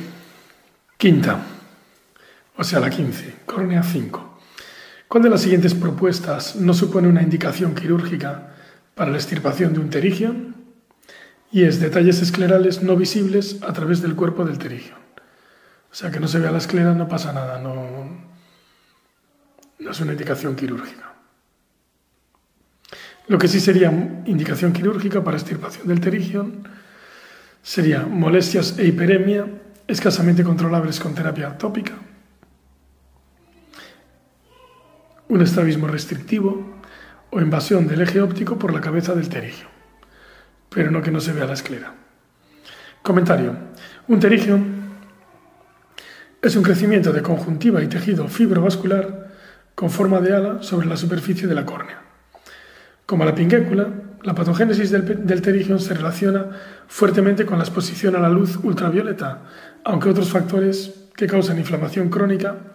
quinta, 0.98 1.40
o 2.62 2.64
sea, 2.64 2.80
la 2.80 2.92
15, 2.92 3.38
córnea 3.48 3.82
5. 3.82 4.40
¿Cuál 5.08 5.24
de 5.24 5.32
las 5.32 5.42
siguientes 5.42 5.74
propuestas 5.74 6.56
no 6.58 6.76
supone 6.76 7.08
una 7.08 7.24
indicación 7.24 7.74
quirúrgica 7.74 8.52
para 8.94 9.10
la 9.10 9.18
extirpación 9.18 9.74
de 9.74 9.80
un 9.80 9.90
terigion? 9.90 10.56
Y 11.52 11.64
es 11.64 11.80
detalles 11.80 12.22
esclerales 12.22 12.84
no 12.84 12.96
visibles 12.96 13.64
a 13.64 13.74
través 13.74 14.04
del 14.04 14.16
cuerpo 14.16 14.46
del 14.46 14.60
terigion. 14.60 15.00
O 15.92 15.96
sea, 15.96 16.12
que 16.12 16.20
no 16.20 16.28
se 16.28 16.38
vea 16.38 16.52
la 16.52 16.60
esclera, 16.60 16.94
no 16.94 17.08
pasa 17.08 17.34
nada, 17.34 17.60
no, 17.60 17.74
no 19.80 19.92
es 19.92 20.00
una 20.00 20.12
indicación 20.12 20.56
quirúrgica. 20.56 21.16
Lo 23.28 23.40
que 23.40 23.48
sí 23.48 23.60
sería 23.60 23.90
indicación 24.28 24.72
quirúrgica 24.72 25.24
para 25.24 25.38
extirpación 25.38 25.88
del 25.88 26.00
terigion 26.00 26.70
sería 27.64 28.06
molestias 28.06 28.78
e 28.78 28.86
hiperemia 28.86 29.48
escasamente 29.88 30.44
controlables 30.44 31.00
con 31.00 31.16
terapia 31.16 31.58
tópica, 31.58 31.94
un 35.32 35.42
estrabismo 35.42 35.88
restrictivo 35.88 36.76
o 37.30 37.40
invasión 37.40 37.88
del 37.88 38.02
eje 38.02 38.20
óptico 38.20 38.60
por 38.60 38.74
la 38.74 38.82
cabeza 38.82 39.16
del 39.16 39.30
terigio, 39.30 39.68
pero 40.68 40.92
no 40.92 41.02
que 41.02 41.10
no 41.10 41.22
se 41.22 41.32
vea 41.32 41.46
la 41.46 41.54
esclera. 41.54 41.96
Comentario. 43.02 43.56
Un 44.10 44.20
terigio 44.20 44.60
es 46.42 46.56
un 46.58 46.64
crecimiento 46.64 47.14
de 47.14 47.22
conjuntiva 47.22 47.82
y 47.82 47.88
tejido 47.88 48.28
fibrovascular 48.28 49.32
con 49.74 49.90
forma 49.90 50.20
de 50.20 50.36
ala 50.36 50.64
sobre 50.64 50.88
la 50.88 50.98
superficie 50.98 51.48
de 51.48 51.56
la 51.56 51.66
córnea. 51.66 52.02
Como 53.06 53.24
la 53.24 53.34
pinguécula, 53.34 53.88
la 54.24 54.36
patogénesis 54.36 54.92
del, 54.92 55.26
del 55.26 55.80
se 55.80 55.94
relaciona 55.94 56.46
fuertemente 56.88 57.46
con 57.46 57.58
la 57.58 57.64
exposición 57.64 58.18
a 58.18 58.20
la 58.20 58.30
luz 58.30 58.58
ultravioleta, 58.62 59.44
aunque 59.86 60.10
otros 60.10 60.30
factores 60.30 61.08
que 61.16 61.28
causan 61.28 61.58
inflamación 61.58 62.10
crónica 62.10 62.71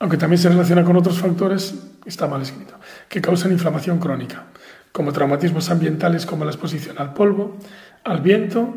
aunque 0.00 0.16
también 0.16 0.38
se 0.38 0.48
relaciona 0.48 0.82
con 0.82 0.96
otros 0.96 1.18
factores, 1.18 1.74
está 2.06 2.26
mal 2.26 2.40
escrito, 2.40 2.74
que 3.08 3.20
causan 3.20 3.52
inflamación 3.52 3.98
crónica, 3.98 4.46
como 4.92 5.12
traumatismos 5.12 5.70
ambientales 5.70 6.24
como 6.24 6.44
la 6.44 6.50
exposición 6.50 6.96
al 6.98 7.12
polvo, 7.12 7.58
al 8.02 8.22
viento 8.22 8.74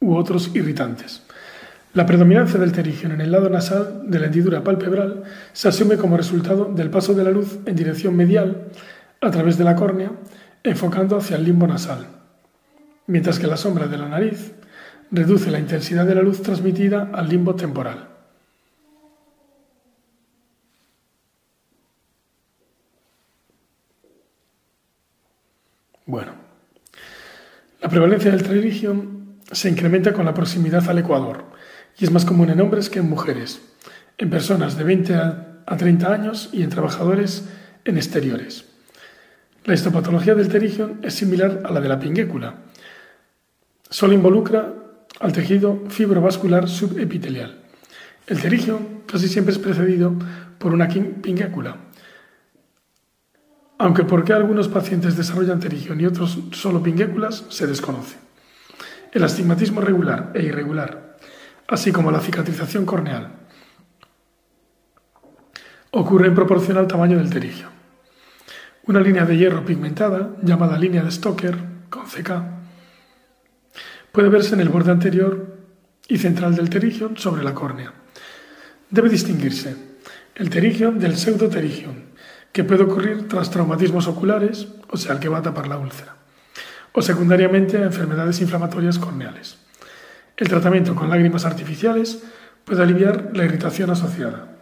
u 0.00 0.16
otros 0.16 0.50
irritantes. 0.54 1.22
La 1.94 2.04
predominancia 2.04 2.58
del 2.58 2.72
terigio 2.72 3.08
en 3.08 3.20
el 3.20 3.30
lado 3.30 3.48
nasal 3.48 4.02
de 4.10 4.18
la 4.18 4.26
hendidura 4.26 4.62
palpebral 4.62 5.22
se 5.52 5.68
asume 5.68 5.96
como 5.96 6.16
resultado 6.16 6.64
del 6.66 6.90
paso 6.90 7.14
de 7.14 7.24
la 7.24 7.30
luz 7.30 7.58
en 7.64 7.76
dirección 7.76 8.16
medial 8.16 8.68
a 9.20 9.30
través 9.30 9.56
de 9.56 9.64
la 9.64 9.76
córnea, 9.76 10.10
enfocando 10.64 11.16
hacia 11.16 11.36
el 11.36 11.44
limbo 11.44 11.68
nasal, 11.68 12.06
mientras 13.06 13.38
que 13.38 13.46
la 13.46 13.56
sombra 13.56 13.86
de 13.86 13.98
la 13.98 14.08
nariz 14.08 14.52
reduce 15.12 15.50
la 15.50 15.60
intensidad 15.60 16.06
de 16.06 16.16
la 16.16 16.22
luz 16.22 16.42
transmitida 16.42 17.10
al 17.12 17.28
limbo 17.28 17.54
temporal. 17.54 18.09
Bueno, 26.10 26.32
la 27.80 27.88
prevalencia 27.88 28.32
del 28.32 28.42
terigio 28.42 29.00
se 29.52 29.70
incrementa 29.70 30.12
con 30.12 30.26
la 30.26 30.34
proximidad 30.34 30.90
al 30.90 30.98
ecuador 30.98 31.44
y 31.96 32.04
es 32.04 32.10
más 32.10 32.24
común 32.24 32.50
en 32.50 32.60
hombres 32.60 32.90
que 32.90 32.98
en 32.98 33.08
mujeres, 33.08 33.60
en 34.18 34.28
personas 34.28 34.76
de 34.76 34.82
20 34.82 35.14
a 35.14 35.76
30 35.76 36.12
años 36.12 36.50
y 36.52 36.64
en 36.64 36.70
trabajadores 36.70 37.48
en 37.84 37.96
exteriores. 37.96 38.64
La 39.64 39.74
histopatología 39.74 40.34
del 40.34 40.48
terigio 40.48 40.96
es 41.00 41.14
similar 41.14 41.62
a 41.64 41.70
la 41.70 41.80
de 41.80 41.88
la 41.88 42.00
pinguécula. 42.00 42.56
Solo 43.88 44.12
involucra 44.12 44.74
al 45.20 45.32
tejido 45.32 45.84
fibrovascular 45.90 46.68
subepitelial. 46.68 47.60
El 48.26 48.40
terigio 48.40 48.80
casi 49.06 49.28
siempre 49.28 49.52
es 49.52 49.60
precedido 49.60 50.12
por 50.58 50.74
una 50.74 50.88
pinguécula, 50.88 51.76
aunque 53.80 54.04
por 54.04 54.24
qué 54.24 54.34
algunos 54.34 54.68
pacientes 54.68 55.16
desarrollan 55.16 55.58
terigio 55.58 55.94
y 55.94 56.04
otros 56.04 56.38
solo 56.52 56.82
pinguéculas 56.82 57.46
se 57.48 57.66
desconoce. 57.66 58.18
El 59.10 59.24
astigmatismo 59.24 59.80
regular 59.80 60.32
e 60.34 60.42
irregular, 60.42 61.16
así 61.66 61.90
como 61.90 62.10
la 62.10 62.20
cicatrización 62.20 62.84
corneal, 62.84 63.32
ocurre 65.92 66.26
en 66.26 66.34
proporción 66.34 66.76
al 66.76 66.88
tamaño 66.88 67.16
del 67.16 67.30
terigio. 67.30 67.68
Una 68.84 69.00
línea 69.00 69.24
de 69.24 69.38
hierro 69.38 69.64
pigmentada, 69.64 70.36
llamada 70.42 70.78
línea 70.78 71.02
de 71.02 71.10
Stoker, 71.10 71.56
con 71.88 72.04
CK, 72.04 72.32
puede 74.12 74.28
verse 74.28 74.54
en 74.56 74.60
el 74.60 74.68
borde 74.68 74.90
anterior 74.90 75.56
y 76.06 76.18
central 76.18 76.54
del 76.54 76.68
terigio 76.68 77.12
sobre 77.16 77.42
la 77.42 77.54
córnea. 77.54 77.94
Debe 78.90 79.08
distinguirse 79.08 79.74
el 80.34 80.50
terigio 80.50 80.92
del 80.92 81.16
pseudoterigio, 81.16 82.09
que 82.52 82.64
puede 82.64 82.82
ocurrir 82.82 83.28
tras 83.28 83.50
traumatismos 83.50 84.06
oculares, 84.08 84.68
o 84.88 84.96
sea, 84.96 85.12
el 85.12 85.20
que 85.20 85.28
va 85.28 85.38
a 85.38 85.42
tapar 85.42 85.68
la 85.68 85.78
úlcera, 85.78 86.16
o 86.92 87.02
secundariamente 87.02 87.78
a 87.78 87.84
enfermedades 87.84 88.40
inflamatorias 88.40 88.98
corneales. 88.98 89.58
El 90.36 90.48
tratamiento 90.48 90.94
con 90.94 91.10
lágrimas 91.10 91.44
artificiales 91.44 92.22
puede 92.64 92.82
aliviar 92.82 93.30
la 93.34 93.44
irritación 93.44 93.90
asociada, 93.90 94.56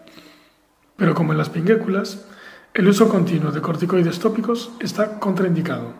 pero 0.97 1.15
como 1.15 1.33
en 1.33 1.39
las 1.39 1.51
pinguéculas, 1.51 2.27
el 2.75 2.89
uso 2.89 3.09
continuo 3.09 3.53
de 3.53 3.61
corticoides 3.61 4.19
tópicos 4.19 4.73
está 4.81 5.19
contraindicado. 5.19 5.95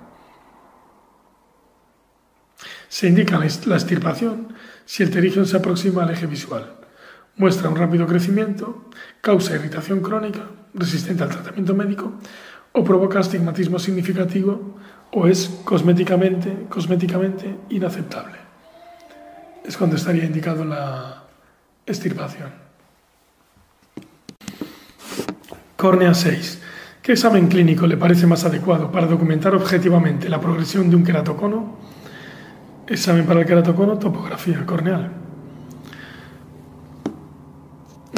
Se 2.89 3.07
indica 3.07 3.39
la 3.39 3.77
extirpación 3.77 4.55
si 4.85 5.03
el 5.03 5.11
terigio 5.11 5.45
se 5.45 5.57
aproxima 5.57 6.03
al 6.03 6.11
eje 6.11 6.27
visual, 6.27 6.78
muestra 7.39 7.69
un 7.69 7.77
rápido 7.77 8.07
crecimiento, 8.07 8.85
causa 9.21 9.55
irritación 9.55 10.01
crónica 10.01 10.43
resistente 10.75 11.23
al 11.23 11.31
tratamiento 11.31 11.75
médico 11.75 12.13
o 12.73 12.85
provoca 12.85 13.21
astigmatismo 13.21 13.79
significativo 13.79 14.77
o 15.13 15.27
es 15.27 15.49
cosméticamente, 15.65 17.57
inaceptable. 17.71 18.37
Es 19.65 19.77
cuando 19.77 19.97
estaría 19.97 20.25
indicado 20.25 20.65
la 20.65 21.25
extirpación. 21.87 22.51
Córnea 25.77 26.13
6. 26.13 26.63
¿Qué 27.03 27.13
examen 27.13 27.49
clínico 27.49 27.87
le 27.87 27.97
parece 27.97 28.27
más 28.27 28.45
adecuado 28.45 28.93
para 28.93 29.07
documentar 29.07 29.55
objetivamente 29.55 30.29
la 30.29 30.41
progresión 30.41 30.91
de 30.91 30.97
un 30.97 31.05
queratocono? 31.05 31.79
Examen 32.87 33.25
para 33.25 33.41
el 33.41 33.47
queratocono, 33.47 33.99
topografía 33.99 34.67
corneal. 34.67 35.28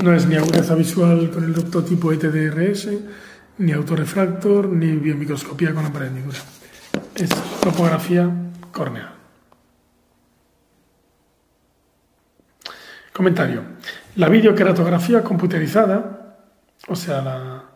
No 0.02 0.14
es 0.14 0.26
ni 0.26 0.34
agudeza 0.34 0.74
visual 0.74 1.30
con 1.30 1.44
el 1.44 1.52
doctotipo 1.52 2.10
ETDRS, 2.10 2.88
ni 3.58 3.72
autorefractor, 3.72 4.68
ni 4.68 4.96
biomicroscopía 4.96 5.74
con 5.74 5.84
la 5.84 6.06
hendidura. 6.06 6.38
Es 7.14 7.28
topografía 7.60 8.30
corneal. 8.72 9.12
Comentario. 13.12 13.62
La 14.16 14.30
videoqueratografía 14.30 15.22
computerizada, 15.22 16.38
o 16.88 16.96
sea, 16.96 17.20
la, 17.20 17.70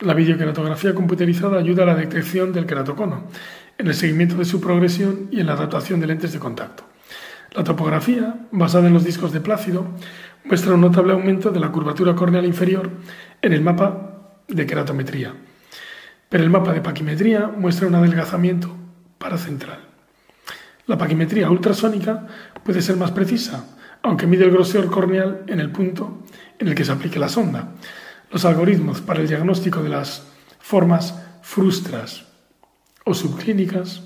La 0.00 0.12
videoqueratografía 0.12 0.94
computerizada 0.94 1.58
ayuda 1.58 1.84
a 1.84 1.86
la 1.86 1.94
detección 1.94 2.52
del 2.52 2.66
queratocono, 2.66 3.28
en 3.78 3.86
el 3.86 3.94
seguimiento 3.94 4.36
de 4.36 4.44
su 4.44 4.60
progresión 4.60 5.28
y 5.30 5.40
en 5.40 5.46
la 5.46 5.54
adaptación 5.54 6.00
de 6.00 6.06
lentes 6.06 6.32
de 6.32 6.38
contacto. 6.38 6.85
La 7.52 7.64
topografía, 7.64 8.46
basada 8.52 8.88
en 8.88 8.94
los 8.94 9.04
discos 9.04 9.32
de 9.32 9.40
Plácido, 9.40 9.86
muestra 10.44 10.74
un 10.74 10.80
notable 10.80 11.12
aumento 11.12 11.50
de 11.50 11.60
la 11.60 11.72
curvatura 11.72 12.14
corneal 12.14 12.44
inferior 12.44 12.90
en 13.42 13.52
el 13.52 13.62
mapa 13.62 14.42
de 14.48 14.66
queratometría, 14.66 15.34
pero 16.28 16.44
el 16.44 16.50
mapa 16.50 16.72
de 16.72 16.80
paquimetría 16.80 17.46
muestra 17.48 17.88
un 17.88 17.94
adelgazamiento 17.94 18.74
paracentral. 19.18 19.80
La 20.86 20.98
paquimetría 20.98 21.50
ultrasónica 21.50 22.26
puede 22.62 22.80
ser 22.80 22.96
más 22.96 23.10
precisa, 23.10 23.76
aunque 24.02 24.26
mide 24.26 24.44
el 24.44 24.52
grosor 24.52 24.88
corneal 24.88 25.42
en 25.48 25.58
el 25.58 25.72
punto 25.72 26.22
en 26.58 26.68
el 26.68 26.74
que 26.74 26.84
se 26.84 26.92
aplique 26.92 27.18
la 27.18 27.28
sonda. 27.28 27.72
Los 28.30 28.44
algoritmos 28.44 29.00
para 29.00 29.20
el 29.20 29.28
diagnóstico 29.28 29.82
de 29.82 29.88
las 29.88 30.26
formas 30.60 31.20
frustras 31.42 32.26
o 33.04 33.14
subclínicas, 33.14 34.02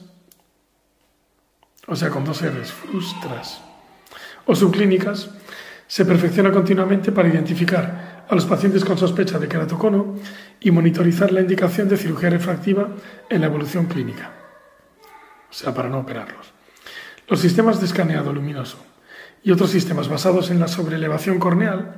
o 1.91 1.97
sea, 1.97 2.09
con 2.09 2.25
dos 2.25 2.41
R's, 2.41 2.71
frustras, 2.71 3.61
o 4.47 4.55
subclínicas, 4.55 5.29
se 5.89 6.05
perfecciona 6.05 6.53
continuamente 6.53 7.11
para 7.11 7.29
identificar 7.29 8.25
a 8.29 8.35
los 8.37 8.47
pacientes 8.47 8.85
con 8.85 8.97
sospecha 8.97 9.41
de 9.41 9.49
queratocono 9.49 10.15
y 10.61 10.71
monitorizar 10.71 11.33
la 11.33 11.41
indicación 11.41 11.89
de 11.89 11.97
cirugía 11.97 12.31
refractiva 12.31 12.91
en 13.29 13.41
la 13.41 13.49
evolución 13.49 13.87
clínica, 13.87 14.31
o 15.51 15.53
sea, 15.53 15.75
para 15.75 15.89
no 15.89 15.99
operarlos. 15.99 16.53
Los 17.27 17.41
sistemas 17.41 17.81
de 17.81 17.87
escaneado 17.87 18.33
luminoso 18.33 18.79
y 19.43 19.51
otros 19.51 19.71
sistemas 19.71 20.09
basados 20.09 20.53
en 20.53 20.61
la 20.61 20.69
sobreelevación 20.69 21.41
corneal 21.41 21.97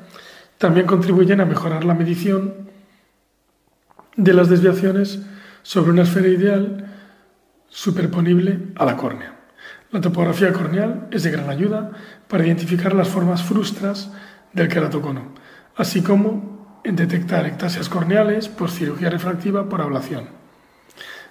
también 0.57 0.87
contribuyen 0.87 1.43
a 1.43 1.45
mejorar 1.45 1.85
la 1.85 1.95
medición 1.95 2.71
de 4.17 4.33
las 4.33 4.49
desviaciones 4.49 5.21
sobre 5.63 5.91
una 5.91 6.03
esfera 6.03 6.29
ideal 6.29 6.87
superponible 7.69 8.59
a 8.77 8.87
la 8.87 8.97
córnea. 8.97 9.42
La 9.93 10.01
topografía 10.01 10.55
corneal 10.55 11.07
es 11.11 11.23
de 11.23 11.31
gran 11.31 11.51
ayuda 11.51 11.91
para 12.27 12.47
identificar 12.47 12.95
las 12.95 13.09
formas 13.09 13.43
frustras 13.43 14.11
del 14.55 14.69
queratocono, 14.69 15.35
así 15.77 16.01
como 16.01 16.81
en 16.83 16.97
detectar 16.97 17.45
ectasias 17.45 17.91
corneales 17.91 18.49
por 18.49 18.71
cirugía 18.71 19.11
refractiva 19.11 19.69
por 19.69 19.83
ablación. 19.83 20.31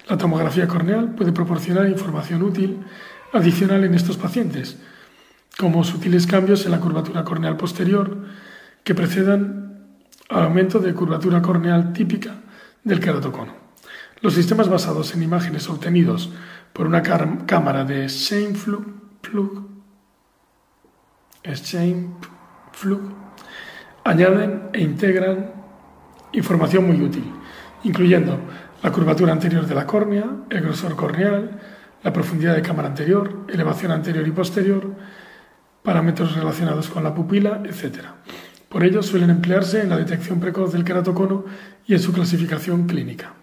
La 0.07 0.19
tomografía 0.19 0.67
corneal 0.67 1.15
puede 1.15 1.31
proporcionar 1.31 1.89
información 1.89 2.43
útil 2.43 2.85
adicional 3.33 3.83
en 3.83 3.95
estos 3.95 4.17
pacientes, 4.17 4.77
como 5.57 5.83
sutiles 5.83 6.27
cambios 6.27 6.63
en 6.65 6.71
la 6.71 6.79
curvatura 6.79 7.23
corneal 7.23 7.57
posterior 7.57 8.15
que 8.83 8.93
precedan 8.93 9.87
al 10.29 10.43
aumento 10.43 10.77
de 10.77 10.93
curvatura 10.93 11.41
corneal 11.41 11.93
típica 11.93 12.35
del 12.83 12.99
queratocono. 12.99 13.55
Los 14.21 14.35
sistemas 14.35 14.69
basados 14.69 15.15
en 15.15 15.23
imágenes 15.23 15.67
obtenidos 15.67 16.31
por 16.73 16.87
una 16.87 17.01
cámara 17.01 17.83
de 17.83 18.07
Scheimpflug, 18.07 18.85
añaden 24.03 24.69
e 24.73 24.81
integran 24.81 25.51
información 26.33 26.87
muy 26.87 27.01
útil, 27.01 27.31
incluyendo 27.83 28.39
la 28.81 28.91
curvatura 28.91 29.33
anterior 29.33 29.65
de 29.65 29.75
la 29.75 29.85
córnea, 29.85 30.25
el 30.49 30.61
grosor 30.61 30.95
corneal, 30.95 31.59
la 32.03 32.13
profundidad 32.13 32.55
de 32.55 32.61
cámara 32.61 32.87
anterior, 32.87 33.45
elevación 33.47 33.91
anterior 33.91 34.27
y 34.27 34.31
posterior, 34.31 34.95
parámetros 35.83 36.35
relacionados 36.35 36.89
con 36.89 37.03
la 37.03 37.13
pupila, 37.13 37.61
etc. 37.65 38.05
Por 38.69 38.83
ello 38.83 39.03
suelen 39.03 39.29
emplearse 39.29 39.81
en 39.81 39.89
la 39.89 39.97
detección 39.97 40.39
precoz 40.39 40.71
del 40.73 40.83
queratocono 40.83 41.45
y 41.85 41.93
en 41.93 41.99
su 41.99 42.13
clasificación 42.13 42.87
clínica. 42.87 43.33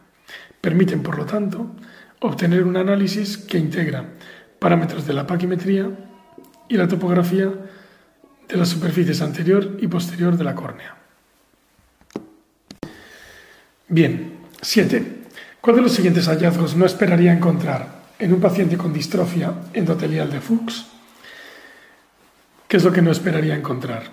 Permiten, 0.60 1.02
por 1.02 1.18
lo 1.18 1.24
tanto, 1.24 1.76
obtener 2.20 2.64
un 2.64 2.76
análisis 2.76 3.38
que 3.38 3.58
integra 3.58 4.04
parámetros 4.58 5.06
de 5.06 5.12
la 5.12 5.26
paquimetría 5.26 5.88
y 6.68 6.76
la 6.76 6.88
topografía 6.88 7.52
de 8.48 8.56
las 8.56 8.68
superficies 8.68 9.22
anterior 9.22 9.76
y 9.80 9.86
posterior 9.86 10.36
de 10.36 10.44
la 10.44 10.54
córnea. 10.54 10.96
Bien, 13.88 14.38
7. 14.60 15.18
¿Cuál 15.60 15.76
de 15.76 15.82
los 15.82 15.92
siguientes 15.92 16.26
hallazgos 16.26 16.76
no 16.76 16.86
esperaría 16.86 17.32
encontrar 17.32 17.98
en 18.18 18.32
un 18.32 18.40
paciente 18.40 18.76
con 18.76 18.92
distrofia 18.92 19.52
endotelial 19.72 20.30
de 20.30 20.40
Fuchs? 20.40 20.86
¿Qué 22.66 22.76
es 22.76 22.84
lo 22.84 22.92
que 22.92 23.02
no 23.02 23.10
esperaría 23.10 23.54
encontrar? 23.54 24.04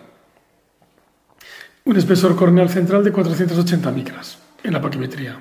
Un 1.83 1.97
espesor 1.97 2.35
corneal 2.35 2.69
central 2.69 3.03
de 3.03 3.11
480 3.11 3.91
micras 3.91 4.39
en 4.63 4.73
la 4.73 4.81
paquimetría 4.81 5.39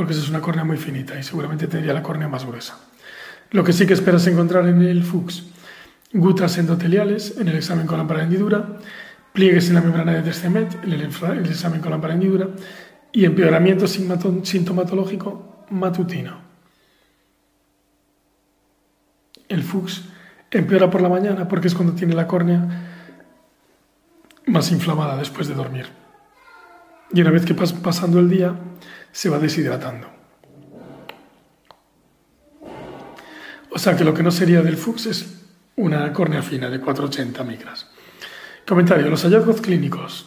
porque 0.00 0.14
esa 0.14 0.22
es 0.22 0.30
una 0.30 0.40
córnea 0.40 0.64
muy 0.64 0.78
finita 0.78 1.18
y 1.18 1.22
seguramente 1.22 1.66
tendría 1.66 1.92
la 1.92 2.02
córnea 2.02 2.26
más 2.26 2.46
gruesa. 2.46 2.78
Lo 3.50 3.62
que 3.62 3.74
sí 3.74 3.86
que 3.86 3.92
esperas 3.92 4.26
encontrar 4.26 4.66
en 4.66 4.80
el 4.80 5.04
Fuchs, 5.04 5.44
gutas 6.14 6.56
endoteliales 6.56 7.36
en 7.36 7.48
el 7.48 7.56
examen 7.56 7.86
con 7.86 7.98
lámpara 7.98 8.20
de 8.20 8.24
hendidura, 8.24 8.78
pliegues 9.34 9.68
en 9.68 9.74
la 9.74 9.82
membrana 9.82 10.14
de 10.14 10.22
Descemet 10.22 10.82
en 10.84 10.94
el, 10.94 11.02
examen 11.02 11.82
con 11.82 11.90
lámpara 11.90 12.14
de 12.14 12.18
hendidura 12.18 12.48
y 13.12 13.26
empeoramiento 13.26 13.86
sintomatológico 13.86 15.66
matutino. 15.68 16.38
El 19.50 19.62
Fuchs 19.62 20.08
empeora 20.50 20.88
por 20.88 21.02
la 21.02 21.10
mañana 21.10 21.46
porque 21.46 21.68
es 21.68 21.74
cuando 21.74 21.92
tiene 21.92 22.14
la 22.14 22.26
córnea 22.26 22.86
más 24.46 24.72
inflamada 24.72 25.18
después 25.18 25.46
de 25.46 25.52
dormir. 25.52 25.88
Y 27.12 27.20
una 27.20 27.32
vez 27.32 27.44
que 27.44 27.52
pasa 27.52 27.76
pasando 27.82 28.18
el 28.18 28.30
día, 28.30 28.54
se 29.12 29.28
va 29.28 29.38
deshidratando. 29.38 30.08
O 33.70 33.78
sea 33.78 33.96
que 33.96 34.04
lo 34.04 34.14
que 34.14 34.22
no 34.22 34.30
sería 34.30 34.62
del 34.62 34.76
Fuchs 34.76 35.06
es 35.06 35.40
una 35.76 36.12
córnea 36.12 36.42
fina 36.42 36.68
de 36.68 36.80
480 36.80 37.44
micras. 37.44 37.88
Comentario. 38.66 39.08
Los 39.08 39.22
hallazgos 39.22 39.60
clínicos 39.60 40.26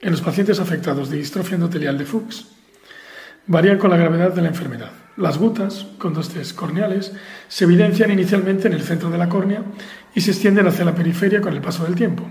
en 0.00 0.12
los 0.12 0.20
pacientes 0.20 0.60
afectados 0.60 1.10
de 1.10 1.18
distrofia 1.18 1.56
endotelial 1.56 1.98
de 1.98 2.04
Fuchs 2.04 2.46
varían 3.46 3.78
con 3.78 3.90
la 3.90 3.96
gravedad 3.96 4.32
de 4.32 4.42
la 4.42 4.48
enfermedad. 4.48 4.90
Las 5.16 5.38
gutas, 5.38 5.86
con 5.98 6.14
dos 6.14 6.28
test 6.28 6.54
corneales, 6.54 7.12
se 7.48 7.64
evidencian 7.64 8.12
inicialmente 8.12 8.68
en 8.68 8.74
el 8.74 8.82
centro 8.82 9.10
de 9.10 9.18
la 9.18 9.28
córnea 9.28 9.62
y 10.14 10.20
se 10.20 10.30
extienden 10.30 10.66
hacia 10.66 10.84
la 10.84 10.94
periferia 10.94 11.40
con 11.40 11.52
el 11.52 11.60
paso 11.60 11.84
del 11.84 11.94
tiempo. 11.94 12.24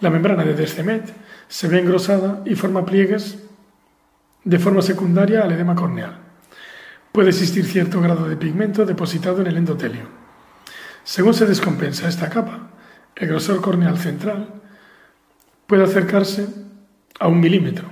La 0.00 0.10
membrana 0.10 0.44
de 0.44 0.54
Descemet 0.54 1.12
se 1.48 1.68
ve 1.68 1.80
engrosada 1.80 2.42
y 2.44 2.54
forma 2.54 2.84
pliegues 2.84 3.38
de 4.44 4.58
forma 4.58 4.82
secundaria 4.82 5.42
al 5.42 5.52
edema 5.52 5.74
corneal. 5.74 6.18
Puede 7.12 7.30
existir 7.30 7.64
cierto 7.64 8.00
grado 8.00 8.28
de 8.28 8.36
pigmento 8.36 8.84
depositado 8.84 9.40
en 9.40 9.46
el 9.46 9.56
endotelio. 9.56 10.08
Según 11.04 11.34
se 11.34 11.46
descompensa 11.46 12.08
esta 12.08 12.30
capa, 12.30 12.70
el 13.16 13.28
grosor 13.28 13.60
corneal 13.60 13.98
central 13.98 14.48
puede 15.66 15.84
acercarse 15.84 16.48
a 17.18 17.28
un 17.28 17.40
milímetro. 17.40 17.88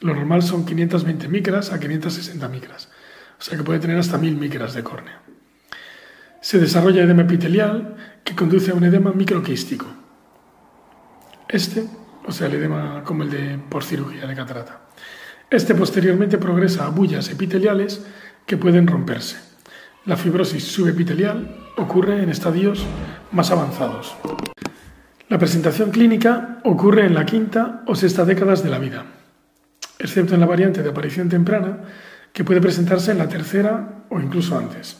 Lo 0.00 0.14
normal 0.14 0.42
son 0.42 0.64
520 0.64 1.28
micras 1.28 1.72
a 1.72 1.80
560 1.80 2.48
micras, 2.48 2.88
o 3.38 3.42
sea 3.42 3.56
que 3.56 3.64
puede 3.64 3.80
tener 3.80 3.98
hasta 3.98 4.18
1000 4.18 4.36
micras 4.36 4.74
de 4.74 4.84
córnea. 4.84 5.22
Se 6.40 6.58
desarrolla 6.58 7.02
edema 7.02 7.22
epitelial 7.22 7.96
que 8.22 8.36
conduce 8.36 8.70
a 8.70 8.74
un 8.74 8.84
edema 8.84 9.12
microquístico. 9.12 9.86
Este 11.48 11.84
o 12.28 12.32
sea, 12.32 12.46
el 12.46 12.54
edema 12.54 13.02
como 13.04 13.22
el 13.22 13.30
de 13.30 13.58
por 13.70 13.82
cirugía 13.82 14.26
de 14.26 14.34
catarata. 14.34 14.82
Este 15.50 15.74
posteriormente 15.74 16.36
progresa 16.36 16.84
a 16.84 16.90
bullas 16.90 17.30
epiteliales 17.30 18.04
que 18.44 18.58
pueden 18.58 18.86
romperse. 18.86 19.38
La 20.04 20.16
fibrosis 20.16 20.62
subepitelial 20.64 21.56
ocurre 21.78 22.22
en 22.22 22.28
estadios 22.28 22.84
más 23.32 23.50
avanzados. 23.50 24.14
La 25.30 25.38
presentación 25.38 25.90
clínica 25.90 26.60
ocurre 26.64 27.06
en 27.06 27.14
la 27.14 27.24
quinta 27.24 27.82
o 27.86 27.94
sexta 27.94 28.26
décadas 28.26 28.62
de 28.62 28.70
la 28.70 28.78
vida, 28.78 29.06
excepto 29.98 30.34
en 30.34 30.40
la 30.40 30.46
variante 30.46 30.82
de 30.82 30.90
aparición 30.90 31.30
temprana 31.30 31.78
que 32.32 32.44
puede 32.44 32.60
presentarse 32.60 33.12
en 33.12 33.18
la 33.18 33.28
tercera 33.28 34.04
o 34.10 34.20
incluso 34.20 34.56
antes. 34.56 34.98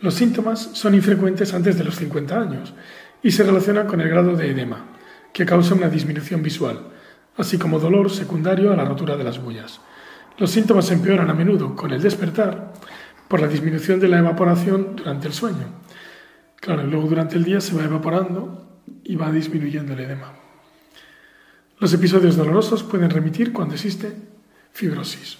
Los 0.00 0.14
síntomas 0.14 0.70
son 0.72 0.94
infrecuentes 0.94 1.52
antes 1.52 1.76
de 1.76 1.84
los 1.84 1.96
50 1.96 2.40
años 2.40 2.74
y 3.22 3.30
se 3.30 3.44
relacionan 3.44 3.86
con 3.86 4.00
el 4.00 4.08
grado 4.08 4.36
de 4.36 4.50
edema, 4.50 4.91
que 5.32 5.46
causa 5.46 5.74
una 5.74 5.88
disminución 5.88 6.42
visual, 6.42 6.80
así 7.36 7.58
como 7.58 7.78
dolor 7.78 8.10
secundario 8.10 8.72
a 8.72 8.76
la 8.76 8.84
rotura 8.84 9.16
de 9.16 9.24
las 9.24 9.42
bullas. 9.42 9.80
Los 10.38 10.50
síntomas 10.50 10.90
empeoran 10.90 11.30
a 11.30 11.34
menudo 11.34 11.74
con 11.76 11.92
el 11.92 12.02
despertar 12.02 12.72
por 13.28 13.40
la 13.40 13.48
disminución 13.48 14.00
de 14.00 14.08
la 14.08 14.18
evaporación 14.18 14.96
durante 14.96 15.26
el 15.26 15.32
sueño. 15.32 15.66
Claro, 16.56 16.84
luego 16.84 17.08
durante 17.08 17.36
el 17.36 17.44
día 17.44 17.60
se 17.60 17.74
va 17.74 17.84
evaporando 17.84 18.80
y 19.04 19.16
va 19.16 19.32
disminuyendo 19.32 19.94
el 19.94 20.00
edema. 20.00 20.32
Los 21.78 21.92
episodios 21.92 22.36
dolorosos 22.36 22.82
pueden 22.82 23.10
remitir 23.10 23.52
cuando 23.52 23.74
existe 23.74 24.14
fibrosis. 24.72 25.38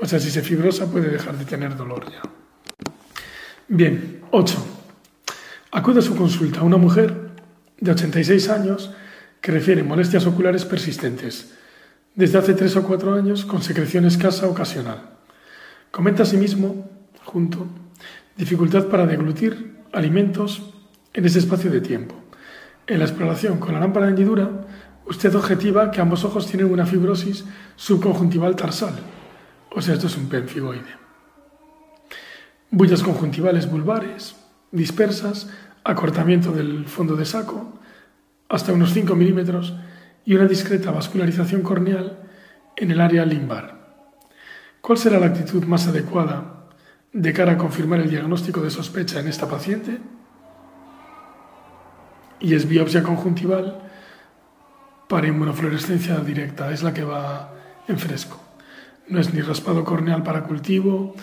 O 0.00 0.06
sea, 0.06 0.18
si 0.18 0.30
se 0.30 0.42
fibrosa 0.42 0.90
puede 0.90 1.10
dejar 1.10 1.36
de 1.36 1.44
tener 1.44 1.76
dolor 1.76 2.10
ya. 2.10 2.22
Bien, 3.68 4.22
8. 4.30 4.66
Acude 5.72 5.98
a 5.98 6.02
su 6.02 6.16
consulta 6.16 6.62
una 6.62 6.78
mujer 6.78 7.29
de 7.80 7.90
86 7.90 8.48
años 8.50 8.90
que 9.40 9.52
refiere 9.52 9.82
molestias 9.82 10.26
oculares 10.26 10.64
persistentes, 10.64 11.54
desde 12.14 12.38
hace 12.38 12.54
3 12.54 12.76
o 12.76 12.82
4 12.82 13.14
años 13.14 13.44
con 13.44 13.62
secreción 13.62 14.04
escasa 14.04 14.46
ocasional. 14.46 15.10
Comenta 15.90 16.22
asimismo, 16.22 16.88
junto, 17.24 17.66
dificultad 18.36 18.86
para 18.86 19.06
deglutir 19.06 19.78
alimentos 19.92 20.74
en 21.12 21.24
ese 21.24 21.38
espacio 21.38 21.70
de 21.70 21.80
tiempo. 21.80 22.14
En 22.86 22.98
la 22.98 23.06
exploración 23.06 23.58
con 23.58 23.74
la 23.74 23.80
lámpara 23.80 24.06
de 24.06 24.10
hendidura, 24.10 24.50
usted 25.06 25.34
objetiva 25.34 25.90
que 25.90 26.00
ambos 26.00 26.24
ojos 26.24 26.46
tienen 26.46 26.70
una 26.70 26.86
fibrosis 26.86 27.44
subconjuntival 27.76 28.56
tarsal, 28.56 28.94
o 29.70 29.80
sea, 29.80 29.94
esto 29.94 30.08
es 30.08 30.16
un 30.16 30.28
penfigoide. 30.28 31.00
Bullas 32.70 33.02
conjuntivales 33.02 33.70
vulvares, 33.70 34.36
dispersas, 34.70 35.48
acortamiento 35.84 36.52
del 36.52 36.86
fondo 36.86 37.16
de 37.16 37.24
saco 37.24 37.78
hasta 38.48 38.72
unos 38.72 38.92
5 38.92 39.14
milímetros 39.14 39.74
y 40.24 40.34
una 40.34 40.46
discreta 40.46 40.90
vascularización 40.90 41.62
corneal 41.62 42.18
en 42.76 42.90
el 42.90 43.00
área 43.00 43.24
limbar. 43.24 43.80
¿Cuál 44.80 44.98
será 44.98 45.18
la 45.18 45.26
actitud 45.26 45.64
más 45.64 45.86
adecuada 45.86 46.68
de 47.12 47.32
cara 47.32 47.52
a 47.52 47.58
confirmar 47.58 48.00
el 48.00 48.10
diagnóstico 48.10 48.60
de 48.60 48.70
sospecha 48.70 49.20
en 49.20 49.28
esta 49.28 49.48
paciente? 49.48 49.98
Y 52.40 52.54
es 52.54 52.66
biopsia 52.66 53.02
conjuntival 53.02 53.82
para 55.08 55.28
inmunofluorescencia 55.28 56.18
directa, 56.20 56.72
es 56.72 56.82
la 56.82 56.94
que 56.94 57.04
va 57.04 57.52
en 57.88 57.98
fresco. 57.98 58.40
No 59.08 59.20
es 59.20 59.34
ni 59.34 59.40
raspado 59.40 59.84
corneal 59.84 60.22
para 60.22 60.44
cultivo, 60.44 61.14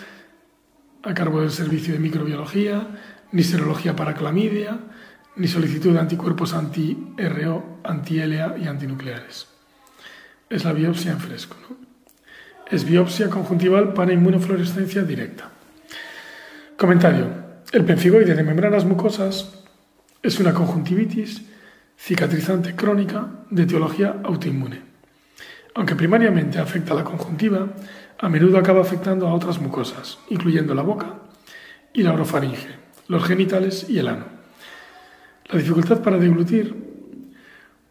a 1.02 1.14
cargo 1.14 1.40
del 1.40 1.50
Servicio 1.50 1.94
de 1.94 2.00
Microbiología, 2.00 2.86
ni 3.32 3.42
serología 3.42 3.94
para 3.94 4.14
clamidia, 4.14 4.78
ni 5.36 5.48
solicitud 5.48 5.92
de 5.92 6.00
anticuerpos 6.00 6.54
anti-RO, 6.54 7.80
anti-LA 7.84 8.58
y 8.58 8.66
antinucleares. 8.66 9.46
Es 10.50 10.64
la 10.64 10.72
biopsia 10.72 11.12
en 11.12 11.20
fresco. 11.20 11.56
Es 12.70 12.84
biopsia 12.84 13.30
conjuntival 13.30 13.92
para 13.92 14.12
inmunofluorescencia 14.12 15.02
directa. 15.02 15.50
Comentario. 16.76 17.48
El 17.70 17.84
penfigoide 17.84 18.34
de 18.34 18.42
membranas 18.42 18.84
mucosas 18.84 19.64
es 20.22 20.40
una 20.40 20.54
conjuntivitis 20.54 21.42
cicatrizante 21.98 22.74
crónica 22.74 23.28
de 23.50 23.64
etiología 23.64 24.20
autoinmune. 24.24 24.80
Aunque 25.74 25.96
primariamente 25.96 26.58
afecta 26.58 26.92
a 26.92 26.96
la 26.96 27.04
conjuntiva, 27.04 27.68
a 28.18 28.28
menudo 28.28 28.58
acaba 28.58 28.80
afectando 28.80 29.28
a 29.28 29.34
otras 29.34 29.60
mucosas, 29.60 30.18
incluyendo 30.28 30.74
la 30.74 30.82
boca 30.82 31.14
y 31.92 32.02
la 32.02 32.12
orofaringe, 32.12 32.77
los 33.08 33.24
genitales 33.24 33.86
y 33.88 33.98
el 33.98 34.08
ano. 34.08 34.26
La 35.46 35.58
dificultad 35.58 36.02
para 36.02 36.18
deglutir 36.18 36.74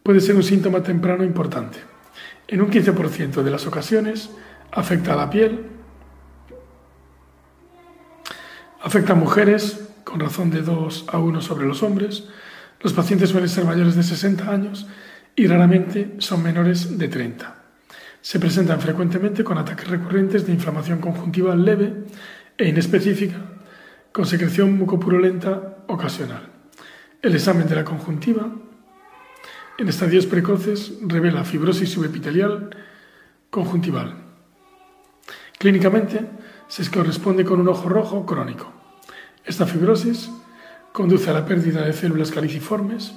puede 0.02 0.20
ser 0.20 0.36
un 0.36 0.42
síntoma 0.42 0.82
temprano 0.82 1.24
importante. 1.24 1.80
En 2.46 2.62
un 2.62 2.70
15% 2.70 3.42
de 3.42 3.50
las 3.50 3.66
ocasiones 3.66 4.30
afecta 4.70 5.12
a 5.12 5.16
la 5.16 5.28
piel, 5.28 5.66
afecta 8.80 9.12
a 9.12 9.16
mujeres, 9.16 9.88
con 10.04 10.20
razón 10.20 10.50
de 10.50 10.62
2 10.62 11.06
a 11.08 11.18
1 11.18 11.40
sobre 11.42 11.66
los 11.66 11.82
hombres, 11.82 12.28
los 12.80 12.92
pacientes 12.92 13.30
suelen 13.30 13.48
ser 13.48 13.64
mayores 13.64 13.96
de 13.96 14.04
60 14.04 14.50
años 14.50 14.86
y 15.34 15.46
raramente 15.46 16.14
son 16.18 16.42
menores 16.42 16.96
de 16.96 17.08
30. 17.08 17.56
Se 18.20 18.38
presentan 18.38 18.80
frecuentemente 18.80 19.44
con 19.44 19.58
ataques 19.58 19.88
recurrentes 19.88 20.46
de 20.46 20.52
inflamación 20.52 21.00
conjuntiva 21.00 21.54
leve 21.56 22.04
e 22.56 22.68
inespecífica, 22.68 23.57
con 24.18 24.26
secreción 24.26 24.76
mucopurulenta 24.76 25.84
ocasional. 25.86 26.48
El 27.22 27.36
examen 27.36 27.68
de 27.68 27.76
la 27.76 27.84
conjuntiva 27.84 28.50
en 29.78 29.88
estadios 29.88 30.26
precoces 30.26 30.94
revela 31.06 31.44
fibrosis 31.44 31.88
subepitelial 31.88 32.68
conjuntival. 33.48 34.16
Clínicamente 35.56 36.28
se 36.66 36.90
corresponde 36.90 37.44
con 37.44 37.60
un 37.60 37.68
ojo 37.68 37.88
rojo 37.88 38.26
crónico. 38.26 38.72
Esta 39.44 39.66
fibrosis 39.66 40.30
conduce 40.92 41.30
a 41.30 41.34
la 41.34 41.46
pérdida 41.46 41.86
de 41.86 41.92
células 41.92 42.32
caliciformes, 42.32 43.14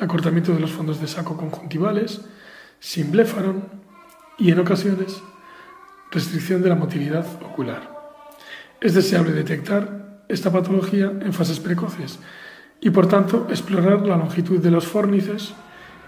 acortamiento 0.00 0.52
de 0.52 0.58
los 0.58 0.72
fondos 0.72 1.00
de 1.00 1.06
saco 1.06 1.36
conjuntivales, 1.36 2.22
sin 2.80 3.12
bléfaron, 3.12 3.62
y 4.36 4.50
en 4.50 4.58
ocasiones 4.58 5.22
restricción 6.10 6.60
de 6.60 6.70
la 6.70 6.74
motilidad 6.74 7.24
ocular. 7.40 7.96
Es 8.80 8.94
deseable 8.94 9.30
detectar 9.30 10.07
esta 10.28 10.52
patología 10.52 11.06
en 11.06 11.32
fases 11.32 11.60
precoces 11.60 12.18
y 12.80 12.90
por 12.90 13.06
tanto 13.06 13.46
explorar 13.50 14.06
la 14.06 14.16
longitud 14.16 14.60
de 14.60 14.70
los 14.70 14.86
fórnices 14.86 15.54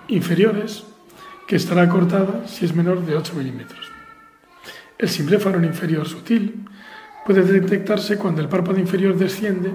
inferiores 0.08 0.84
que 1.46 1.56
estará 1.56 1.88
cortada 1.88 2.46
si 2.46 2.64
es 2.64 2.74
menor 2.74 3.04
de 3.04 3.16
8 3.16 3.34
milímetros. 3.34 3.90
El 4.98 5.08
simbléfaron 5.08 5.64
inferior 5.64 6.06
sutil 6.06 6.64
puede 7.24 7.42
detectarse 7.42 8.18
cuando 8.18 8.40
el 8.40 8.48
párpado 8.48 8.78
inferior 8.78 9.16
desciende 9.16 9.72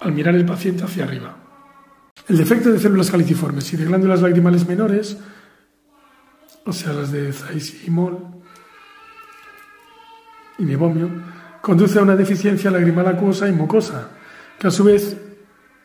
al 0.00 0.12
mirar 0.12 0.34
el 0.34 0.46
paciente 0.46 0.84
hacia 0.84 1.04
arriba. 1.04 1.36
El 2.28 2.38
defecto 2.38 2.70
de 2.70 2.78
células 2.78 3.10
caliciformes 3.10 3.72
y 3.72 3.76
de 3.76 3.84
glándulas 3.84 4.22
lagrimales 4.22 4.66
menores 4.66 5.18
o 6.66 6.72
sea, 6.72 6.92
las 6.92 7.12
de 7.12 7.32
Zeiss 7.32 7.84
y 7.86 7.90
y 10.56 10.64
Mebomio, 10.64 11.10
conduce 11.64 11.98
a 11.98 12.02
una 12.02 12.14
deficiencia 12.14 12.70
lagrimal 12.70 13.08
acuosa 13.08 13.48
y 13.48 13.52
mucosa, 13.52 14.10
que 14.58 14.66
a 14.66 14.70
su 14.70 14.84
vez 14.84 15.16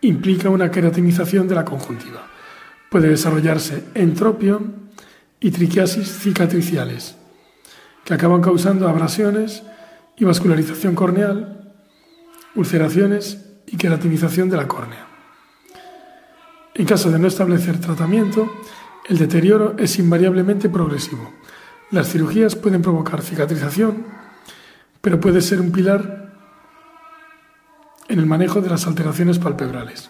implica 0.02 0.50
una 0.50 0.70
queratinización 0.70 1.48
de 1.48 1.56
la 1.56 1.64
conjuntiva. 1.64 2.28
Puede 2.90 3.08
desarrollarse 3.08 3.86
entropio 3.94 4.62
y 5.40 5.52
triquiasis 5.52 6.20
cicatriciales, 6.20 7.16
que 8.04 8.14
acaban 8.14 8.42
causando 8.42 8.90
abrasiones 8.90 9.64
y 10.18 10.26
vascularización 10.26 10.96
corneal, 10.96 11.74
ulceraciones 12.56 13.46
y 13.66 13.78
queratinización 13.78 14.50
de 14.50 14.58
la 14.58 14.68
córnea. 14.68 15.08
En 16.74 16.86
caso 16.86 17.10
de 17.10 17.20
no 17.20 17.28
establecer 17.30 17.80
tratamiento, 17.80 18.52
el 19.08 19.18
deterioro 19.18 19.76
es 19.78 19.98
invariablemente 19.98 20.68
progresivo. 20.68 21.36
Las 21.90 22.12
cirugías 22.12 22.58
pueden 22.58 22.82
provocar 22.82 23.22
cicatrización, 23.22 24.19
pero 25.02 25.20
puede 25.20 25.42
ser 25.42 25.62
un 25.62 25.72
pilar 25.72 26.34
en 28.08 28.20
el 28.20 28.26
manejo 28.26 28.62
de 28.62 28.70
las 28.70 28.88
alteraciones 28.88 29.40
palpebrales. 29.40 30.10